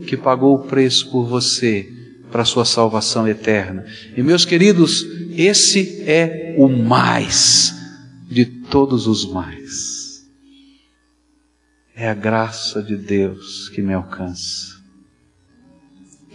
que 0.07 0.17
pagou 0.17 0.55
o 0.55 0.61
preço 0.61 1.11
por 1.11 1.27
você 1.27 1.87
para 2.33 2.41
a 2.41 2.47
sua 2.47 2.65
salvação 2.65 3.29
eterna. 3.29 3.85
E 4.17 4.23
meus 4.23 4.47
queridos, 4.47 5.07
esse 5.37 6.05
é 6.07 6.55
o 6.57 6.69
mais 6.71 7.75
de 8.31 8.47
todos 8.47 9.07
os 9.07 9.31
mais. 9.31 10.27
É 11.95 12.09
a 12.09 12.15
graça 12.15 12.83
de 12.83 12.97
Deus 12.97 13.69
que 13.69 13.83
me 13.83 13.93
alcança. 13.93 14.78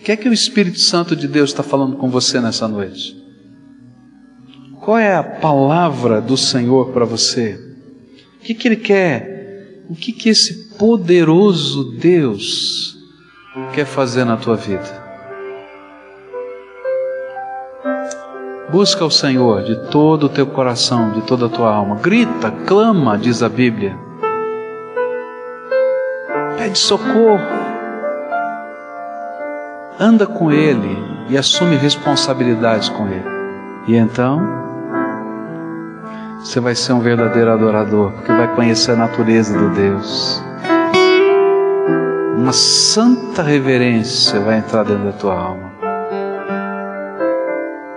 O 0.03 0.05
que 0.05 0.11
é 0.11 0.17
que 0.17 0.27
o 0.27 0.33
Espírito 0.33 0.81
Santo 0.81 1.15
de 1.15 1.29
Deus 1.29 1.51
está 1.51 1.63
falando 1.63 1.95
com 1.95 2.09
você 2.09 2.41
nessa 2.41 2.67
noite? 2.67 3.15
Qual 4.81 4.97
é 4.97 5.15
a 5.15 5.23
palavra 5.23 6.19
do 6.19 6.35
Senhor 6.35 6.89
para 6.89 7.05
você? 7.05 7.57
O 8.35 8.43
que, 8.43 8.53
que 8.53 8.67
Ele 8.67 8.75
quer? 8.75 9.85
O 9.89 9.95
que, 9.95 10.11
que 10.11 10.27
esse 10.27 10.75
poderoso 10.77 11.93
Deus 11.93 12.97
quer 13.73 13.85
fazer 13.85 14.25
na 14.25 14.35
tua 14.35 14.57
vida? 14.57 15.01
Busca 18.73 19.05
o 19.05 19.09
Senhor 19.09 19.63
de 19.63 19.89
todo 19.89 20.25
o 20.25 20.29
teu 20.29 20.47
coração, 20.47 21.13
de 21.13 21.21
toda 21.21 21.45
a 21.45 21.49
tua 21.49 21.73
alma. 21.73 21.95
Grita, 21.95 22.51
clama, 22.51 23.17
diz 23.17 23.41
a 23.41 23.47
Bíblia. 23.47 23.97
Pede 26.57 26.77
socorro 26.77 27.62
anda 29.99 30.25
com 30.25 30.51
Ele 30.51 30.97
e 31.29 31.37
assume 31.37 31.75
responsabilidades 31.75 32.89
com 32.89 33.07
Ele. 33.07 33.25
E 33.87 33.95
então, 33.95 34.41
você 36.39 36.59
vai 36.59 36.75
ser 36.75 36.93
um 36.93 36.99
verdadeiro 36.99 37.51
adorador, 37.51 38.11
porque 38.11 38.31
vai 38.31 38.53
conhecer 38.55 38.91
a 38.91 38.95
natureza 38.95 39.57
do 39.57 39.69
Deus. 39.69 40.43
Uma 42.37 42.53
santa 42.53 43.41
reverência 43.41 44.39
vai 44.39 44.57
entrar 44.57 44.83
dentro 44.83 45.05
da 45.05 45.11
tua 45.13 45.35
alma. 45.35 45.71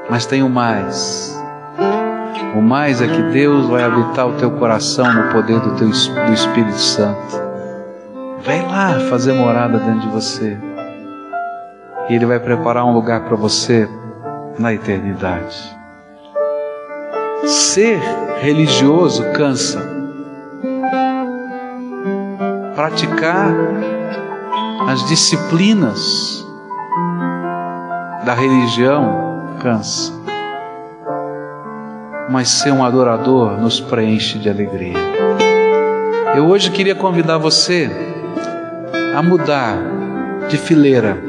Mas 0.09 0.27
tem 0.27 0.43
o 0.43 0.49
mais. 0.49 1.35
O 2.55 2.61
mais 2.61 3.03
é 3.03 3.09
que 3.09 3.23
Deus 3.33 3.67
vai 3.67 3.83
habitar 3.83 4.27
o 4.27 4.35
teu 4.35 4.51
coração 4.53 5.13
no 5.13 5.33
poder 5.33 5.61
do, 5.61 5.75
teu, 5.75 5.89
do 5.89 6.33
Espírito 6.33 6.79
Santo. 6.79 7.47
Vem 8.43 8.63
lá 8.63 9.01
fazer 9.11 9.33
morada 9.33 9.79
dentro 9.79 10.01
de 10.01 10.09
você 10.09 10.57
e 12.09 12.15
Ele 12.15 12.27
vai 12.27 12.39
preparar 12.39 12.85
um 12.85 12.93
lugar 12.93 13.25
para 13.25 13.37
você 13.37 13.89
na 14.59 14.73
eternidade. 14.73 15.77
Ser 17.45 18.01
religioso 18.41 19.25
cansa. 19.33 19.81
Praticar 22.75 23.55
as 24.89 25.07
disciplinas 25.07 26.45
da 28.25 28.35
religião 28.35 29.57
cansa. 29.61 30.13
Mas 32.29 32.49
ser 32.49 32.73
um 32.73 32.85
adorador 32.85 33.53
nos 33.59 33.81
preenche 33.81 34.39
de 34.39 34.49
alegria. 34.49 34.97
Eu 36.37 36.47
hoje 36.49 36.71
queria 36.71 36.95
convidar 36.95 37.39
você 37.39 37.91
a 39.17 39.23
mudar 39.23 39.79
de 40.49 40.59
fileira 40.59 41.26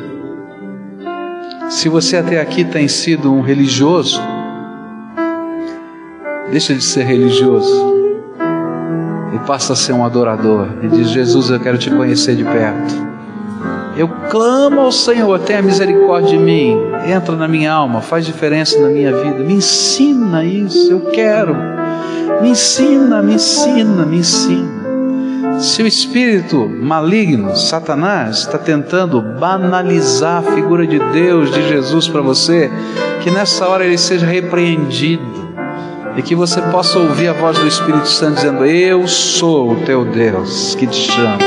se 1.78 1.90
você 1.90 2.18
até 2.18 2.42
aqui 2.42 2.66
tem 2.66 2.88
sido 2.88 3.32
um 3.32 3.42
religioso, 3.42 4.20
deixa 6.50 6.74
de 6.74 6.84
ser 6.84 7.04
religioso 7.04 7.72
e 9.36 9.38
passa 9.46 9.74
a 9.74 9.76
ser 9.76 9.94
um 9.94 10.04
adorador. 10.04 10.70
E 10.82 10.88
diz: 10.88 11.10
Jesus, 11.10 11.52
eu 11.52 11.60
quero 11.60 11.78
te 11.78 11.92
conhecer 11.92 12.36
de 12.36 12.44
perto. 12.44 12.96
Eu 13.96 14.08
clamo 14.28 14.82
ao 14.82 14.92
Senhor, 14.92 15.38
tenha 15.42 15.62
misericórdia 15.62 16.32
de 16.32 16.44
mim, 16.44 16.76
entra 17.08 17.36
na 17.36 17.48
minha 17.48 17.72
alma, 17.72 18.02
faz 18.02 18.26
diferença 18.26 18.80
na 18.80 18.90
minha 18.90 19.16
vida, 19.16 19.44
me 19.44 19.54
ensina 19.54 20.44
isso, 20.44 20.92
eu 20.92 21.02
quero. 21.12 21.56
Me 22.42 22.50
ensina, 22.50 23.22
me 23.22 23.36
ensina, 23.36 24.04
me 24.04 24.18
ensina. 24.18 24.77
Se 25.60 25.82
o 25.82 25.88
espírito 25.88 26.70
maligno, 26.70 27.56
Satanás, 27.56 28.40
está 28.40 28.60
tentando 28.60 29.22
banalizar 29.22 30.38
a 30.38 30.52
figura 30.54 30.86
de 30.86 31.00
Deus, 31.00 31.52
de 31.52 31.68
Jesus 31.68 32.08
para 32.08 32.22
você, 32.22 32.70
que 33.24 33.32
nessa 33.32 33.68
hora 33.68 33.84
ele 33.84 33.98
seja 33.98 34.26
repreendido 34.26 35.24
e 36.16 36.22
que 36.22 36.36
você 36.36 36.62
possa 36.62 37.00
ouvir 37.00 37.28
a 37.28 37.34
voz 37.34 37.58
do 37.58 37.68
Espírito 37.68 38.08
Santo 38.08 38.36
dizendo: 38.36 38.66
Eu 38.66 39.08
sou 39.08 39.72
o 39.72 39.76
teu 39.78 40.06
Deus 40.06 40.76
que 40.76 40.86
te 40.86 41.12
chama, 41.12 41.38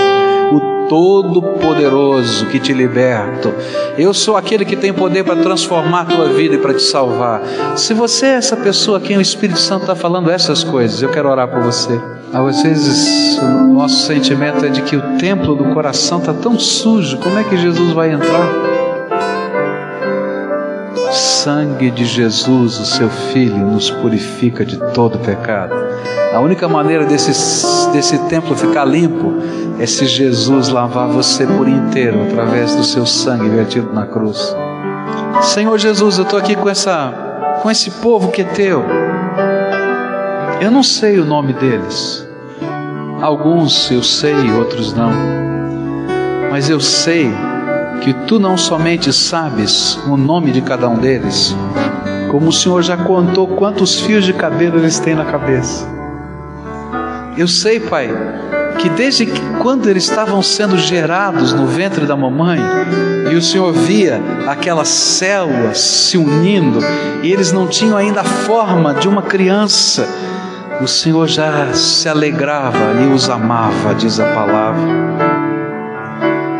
Todo-Poderoso 0.90 2.46
que 2.46 2.58
te 2.58 2.72
liberto. 2.72 3.54
Eu 3.96 4.12
sou 4.12 4.36
aquele 4.36 4.64
que 4.64 4.74
tem 4.74 4.92
poder 4.92 5.22
para 5.22 5.36
transformar 5.36 6.00
a 6.00 6.04
tua 6.04 6.28
vida 6.30 6.56
e 6.56 6.58
para 6.58 6.74
te 6.74 6.82
salvar. 6.82 7.40
Se 7.76 7.94
você 7.94 8.26
é 8.26 8.30
essa 8.30 8.56
pessoa 8.56 8.98
a 8.98 9.00
quem 9.00 9.16
o 9.16 9.20
Espírito 9.20 9.60
Santo 9.60 9.82
está 9.82 9.94
falando 9.94 10.28
essas 10.28 10.64
coisas, 10.64 11.00
eu 11.00 11.08
quero 11.08 11.30
orar 11.30 11.46
por 11.46 11.62
você. 11.62 11.96
Às 12.32 12.62
vezes 12.64 13.38
o 13.38 13.72
nosso 13.72 14.04
sentimento 14.04 14.66
é 14.66 14.68
de 14.68 14.82
que 14.82 14.96
o 14.96 15.16
templo 15.16 15.54
do 15.54 15.66
coração 15.66 16.18
está 16.18 16.34
tão 16.34 16.58
sujo, 16.58 17.18
como 17.18 17.38
é 17.38 17.44
que 17.44 17.56
Jesus 17.56 17.92
vai 17.92 18.10
entrar? 18.10 18.48
O 21.08 21.12
sangue 21.12 21.88
de 21.92 22.04
Jesus, 22.04 22.80
o 22.80 22.84
seu 22.84 23.08
Filho, 23.32 23.58
nos 23.58 23.90
purifica 23.90 24.64
de 24.64 24.76
todo 24.92 25.20
pecado. 25.20 25.72
A 26.34 26.40
única 26.40 26.68
maneira 26.68 27.04
desse, 27.04 27.30
desse 27.92 28.18
templo 28.28 28.56
ficar 28.56 28.84
limpo 28.84 29.34
é 29.80 29.86
se 29.86 30.04
Jesus 30.04 30.68
lavar 30.68 31.08
você 31.08 31.46
por 31.46 31.66
inteiro 31.66 32.22
através 32.24 32.76
do 32.76 32.84
seu 32.84 33.06
sangue 33.06 33.48
vertido 33.48 33.90
na 33.94 34.04
cruz. 34.04 34.54
Senhor 35.40 35.78
Jesus, 35.78 36.18
eu 36.18 36.24
estou 36.24 36.38
aqui 36.38 36.54
com, 36.54 36.68
essa, 36.68 37.58
com 37.62 37.70
esse 37.70 37.90
povo 37.92 38.30
que 38.30 38.42
é 38.42 38.44
teu. 38.44 38.84
Eu 40.60 40.70
não 40.70 40.82
sei 40.82 41.18
o 41.18 41.24
nome 41.24 41.54
deles. 41.54 42.28
Alguns 43.22 43.90
eu 43.90 44.02
sei, 44.02 44.52
outros 44.52 44.92
não. 44.92 45.12
Mas 46.50 46.68
eu 46.68 46.78
sei 46.78 47.32
que 48.02 48.12
tu 48.12 48.38
não 48.38 48.58
somente 48.58 49.10
sabes 49.14 49.98
o 50.06 50.14
nome 50.14 50.52
de 50.52 50.60
cada 50.60 50.90
um 50.90 50.98
deles, 50.98 51.56
como 52.30 52.48
o 52.48 52.52
Senhor 52.52 52.82
já 52.82 52.98
contou 52.98 53.46
quantos 53.48 53.98
fios 53.98 54.26
de 54.26 54.34
cabelo 54.34 54.78
eles 54.78 54.98
têm 54.98 55.14
na 55.14 55.24
cabeça. 55.24 55.88
Eu 57.38 57.48
sei, 57.48 57.80
Pai, 57.80 58.10
que 58.80 58.88
desde 58.88 59.26
que, 59.26 59.40
quando 59.60 59.88
eles 59.88 60.04
estavam 60.04 60.42
sendo 60.42 60.76
gerados 60.78 61.52
no 61.52 61.66
ventre 61.66 62.06
da 62.06 62.16
mamãe, 62.16 62.60
e 63.30 63.36
o 63.36 63.42
Senhor 63.42 63.72
via 63.72 64.20
aquelas 64.48 64.88
células 64.88 65.78
se 65.78 66.16
unindo, 66.18 66.80
e 67.22 67.32
eles 67.32 67.52
não 67.52 67.66
tinham 67.66 67.96
ainda 67.96 68.22
a 68.22 68.24
forma 68.24 68.94
de 68.94 69.08
uma 69.08 69.22
criança, 69.22 70.08
o 70.80 70.88
Senhor 70.88 71.28
já 71.28 71.72
se 71.74 72.08
alegrava 72.08 72.94
e 73.02 73.12
os 73.12 73.28
amava, 73.28 73.94
diz 73.94 74.18
a 74.18 74.32
palavra. 74.32 74.80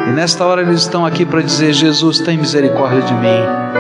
E 0.09 0.13
nesta 0.13 0.45
hora 0.45 0.61
eles 0.61 0.83
estão 0.83 1.07
aqui 1.07 1.25
para 1.25 1.41
dizer: 1.41 1.73
Jesus, 1.73 2.19
tem 2.19 2.37
misericórdia 2.37 3.01
de 3.03 3.15
mim. 3.15 3.80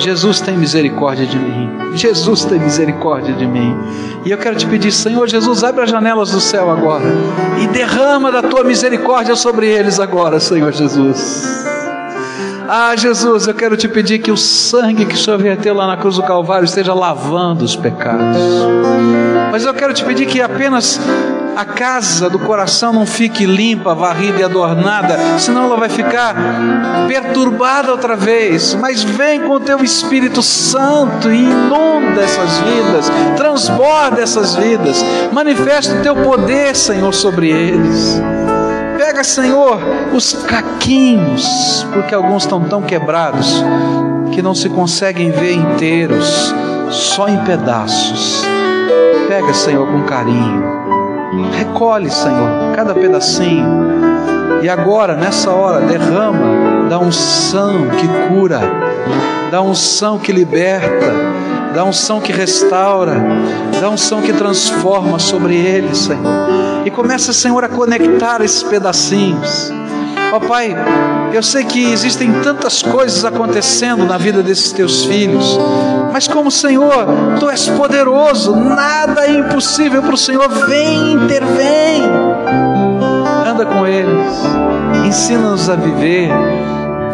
Jesus 0.00 0.40
tem 0.40 0.56
misericórdia 0.56 1.26
de 1.26 1.38
mim. 1.38 1.70
Jesus 1.94 2.44
tem 2.46 2.58
misericórdia 2.58 3.34
de 3.34 3.46
mim. 3.46 3.76
E 4.24 4.30
eu 4.30 4.38
quero 4.38 4.56
te 4.56 4.66
pedir, 4.66 4.90
Senhor 4.90 5.28
Jesus, 5.28 5.62
abre 5.62 5.84
as 5.84 5.90
janelas 5.90 6.30
do 6.30 6.40
céu 6.40 6.70
agora 6.70 7.04
e 7.62 7.66
derrama 7.66 8.32
da 8.32 8.42
tua 8.42 8.64
misericórdia 8.64 9.36
sobre 9.36 9.66
eles 9.66 10.00
agora, 10.00 10.40
Senhor 10.40 10.72
Jesus. 10.72 11.66
Ah, 12.66 12.94
Jesus, 12.96 13.46
eu 13.46 13.54
quero 13.54 13.76
te 13.76 13.88
pedir 13.88 14.20
que 14.20 14.30
o 14.30 14.36
sangue 14.36 15.04
que 15.04 15.14
o 15.14 15.18
Senhor 15.18 15.38
verteu 15.38 15.74
lá 15.74 15.86
na 15.86 15.96
cruz 15.96 16.16
do 16.16 16.22
Calvário 16.22 16.64
esteja 16.64 16.94
lavando 16.94 17.64
os 17.64 17.76
pecados. 17.76 18.38
Mas 19.50 19.66
eu 19.66 19.74
quero 19.74 19.92
te 19.92 20.04
pedir 20.04 20.26
que 20.26 20.40
apenas 20.40 21.00
a 21.56 21.64
casa 21.64 22.30
do 22.30 22.38
coração 22.38 22.92
não 22.92 23.06
fique 23.06 23.44
limpa, 23.44 23.94
varrida 23.94 24.40
e 24.40 24.42
adornada, 24.44 25.18
senão 25.38 25.64
ela 25.64 25.76
vai 25.76 25.88
ficar 25.88 26.34
perturbada 27.08 27.90
outra 27.90 28.16
vez. 28.16 28.74
Mas 28.74 29.02
vem 29.02 29.40
com 29.42 29.54
o 29.54 29.60
teu 29.60 29.82
Espírito 29.82 30.42
Santo 30.42 31.30
e 31.30 31.42
inunda 31.42 32.22
essas 32.22 32.58
vidas, 32.58 33.10
transborda 33.36 34.20
essas 34.20 34.54
vidas, 34.54 35.04
manifesta 35.32 35.94
o 35.94 36.02
teu 36.02 36.16
poder, 36.16 36.74
Senhor, 36.74 37.12
sobre 37.12 37.50
eles. 37.50 38.20
Pega, 38.96 39.24
Senhor, 39.24 39.80
os 40.12 40.32
caquinhos, 40.32 41.86
porque 41.92 42.14
alguns 42.14 42.44
estão 42.44 42.62
tão 42.64 42.82
quebrados 42.82 43.62
que 44.32 44.42
não 44.42 44.54
se 44.54 44.68
conseguem 44.68 45.30
ver 45.30 45.54
inteiros, 45.54 46.54
só 46.90 47.28
em 47.28 47.38
pedaços. 47.38 48.44
Pega, 49.28 49.52
Senhor, 49.54 49.86
com 49.86 50.02
carinho. 50.02 50.99
Recolhe, 51.56 52.10
Senhor, 52.10 52.74
cada 52.74 52.94
pedacinho. 52.94 53.66
E 54.62 54.68
agora, 54.68 55.14
nessa 55.14 55.50
hora, 55.50 55.80
derrama 55.86 56.88
da 56.88 56.98
unção 56.98 57.88
que 57.98 58.08
cura, 58.28 58.60
da 59.50 59.62
unção 59.62 60.18
que 60.18 60.32
liberta, 60.32 61.12
da 61.74 61.84
unção 61.84 62.20
que 62.20 62.32
restaura, 62.32 63.16
da 63.80 63.88
unção 63.88 64.20
que 64.20 64.32
transforma 64.32 65.18
sobre 65.18 65.54
eles, 65.54 65.98
Senhor 65.98 66.60
e 66.84 66.90
começa, 66.90 67.32
Senhor, 67.32 67.62
a 67.64 67.68
conectar 67.68 68.40
esses 68.40 68.62
pedacinhos. 68.62 69.70
Ó 70.32 70.36
oh, 70.36 70.40
Pai, 70.40 70.74
eu 71.32 71.42
sei 71.42 71.64
que 71.64 71.92
existem 71.92 72.32
tantas 72.42 72.82
coisas 72.82 73.24
acontecendo 73.24 74.04
na 74.04 74.18
vida 74.18 74.42
desses 74.42 74.72
teus 74.72 75.04
filhos, 75.04 75.58
mas 76.12 76.26
como 76.26 76.50
Senhor, 76.50 77.06
Tu 77.38 77.48
és 77.48 77.68
poderoso, 77.68 78.54
nada 78.56 79.26
é 79.26 79.32
impossível 79.32 80.02
para 80.02 80.14
o 80.14 80.18
Senhor. 80.18 80.48
Vem, 80.66 81.12
intervém, 81.12 82.02
anda 83.46 83.64
com 83.64 83.86
eles, 83.86 84.34
ensina-nos 85.06 85.68
a 85.70 85.76
viver. 85.76 86.30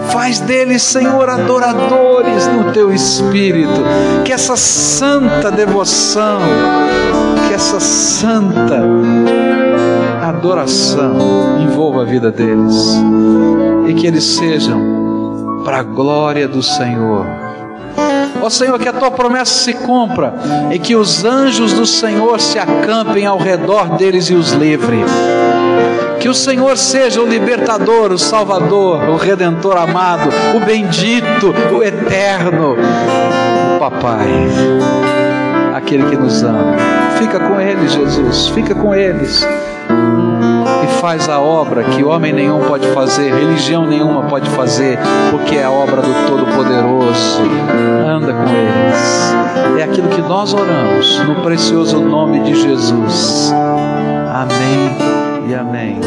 Faz 0.09 0.39
deles, 0.41 0.83
Senhor, 0.83 1.29
adoradores 1.29 2.47
no 2.47 2.73
teu 2.73 2.93
espírito. 2.93 3.83
Que 4.25 4.33
essa 4.33 4.57
santa 4.57 5.51
devoção, 5.51 6.41
que 7.49 7.55
essa 7.55 7.81
santa 7.81 8.83
adoração 10.23 11.61
envolva 11.61 12.03
a 12.03 12.05
vida 12.05 12.31
deles 12.31 12.97
e 13.87 13.95
que 13.95 14.07
eles 14.07 14.25
sejam 14.25 15.63
para 15.65 15.79
a 15.79 15.83
glória 15.83 16.47
do 16.47 16.63
Senhor. 16.63 17.27
Ó 18.41 18.51
Senhor, 18.51 18.79
que 18.79 18.89
a 18.89 18.93
tua 18.93 19.11
promessa 19.11 19.53
se 19.53 19.73
cumpra 19.73 20.35
e 20.71 20.79
que 20.79 20.95
os 20.95 21.25
anjos 21.25 21.73
do 21.73 21.87
Senhor 21.87 22.41
se 22.41 22.59
acampem 22.59 23.27
ao 23.27 23.39
redor 23.39 23.97
deles 23.97 24.27
e 24.27 24.35
os 24.35 24.53
livre. 24.53 24.99
Que 26.21 26.29
o 26.29 26.35
Senhor 26.35 26.77
seja 26.77 27.21
o 27.21 27.27
libertador, 27.27 28.13
o 28.13 28.19
salvador, 28.19 29.09
o 29.09 29.17
redentor 29.17 29.77
amado, 29.77 30.29
o 30.57 30.61
bendito, 30.65 31.55
o 31.73 31.83
eterno, 31.83 32.77
o 33.77 33.79
papai, 33.79 34.29
aquele 35.75 36.05
que 36.09 36.17
nos 36.17 36.43
ama. 36.43 36.77
Fica 37.19 37.41
com 37.41 37.61
eles, 37.61 37.93
Jesus, 37.93 38.49
fica 38.49 38.75
com 38.75 38.95
eles 38.95 39.47
faz 41.01 41.29
a 41.29 41.41
obra 41.41 41.85
que 41.85 42.03
homem 42.03 42.33
nenhum 42.33 42.61
pode 42.61 42.87
fazer, 42.89 43.33
religião 43.33 43.87
nenhuma 43.87 44.23
pode 44.25 44.49
fazer, 44.51 44.99
porque 45.31 45.57
é 45.57 45.65
a 45.65 45.71
obra 45.71 46.03
do 46.03 46.27
Todo-Poderoso. 46.27 47.43
Anda 48.07 48.33
com 48.33 48.49
eles. 48.49 49.81
É 49.81 49.83
aquilo 49.85 50.09
que 50.09 50.23
nós 50.23 50.55
oramos 50.55 51.19
no 51.21 51.37
precioso 51.37 52.01
nome 52.01 52.41
de 52.41 52.55
Jesus. 52.55 53.53
Amém 54.33 55.49
e 55.49 55.55
amém. 55.55 56.01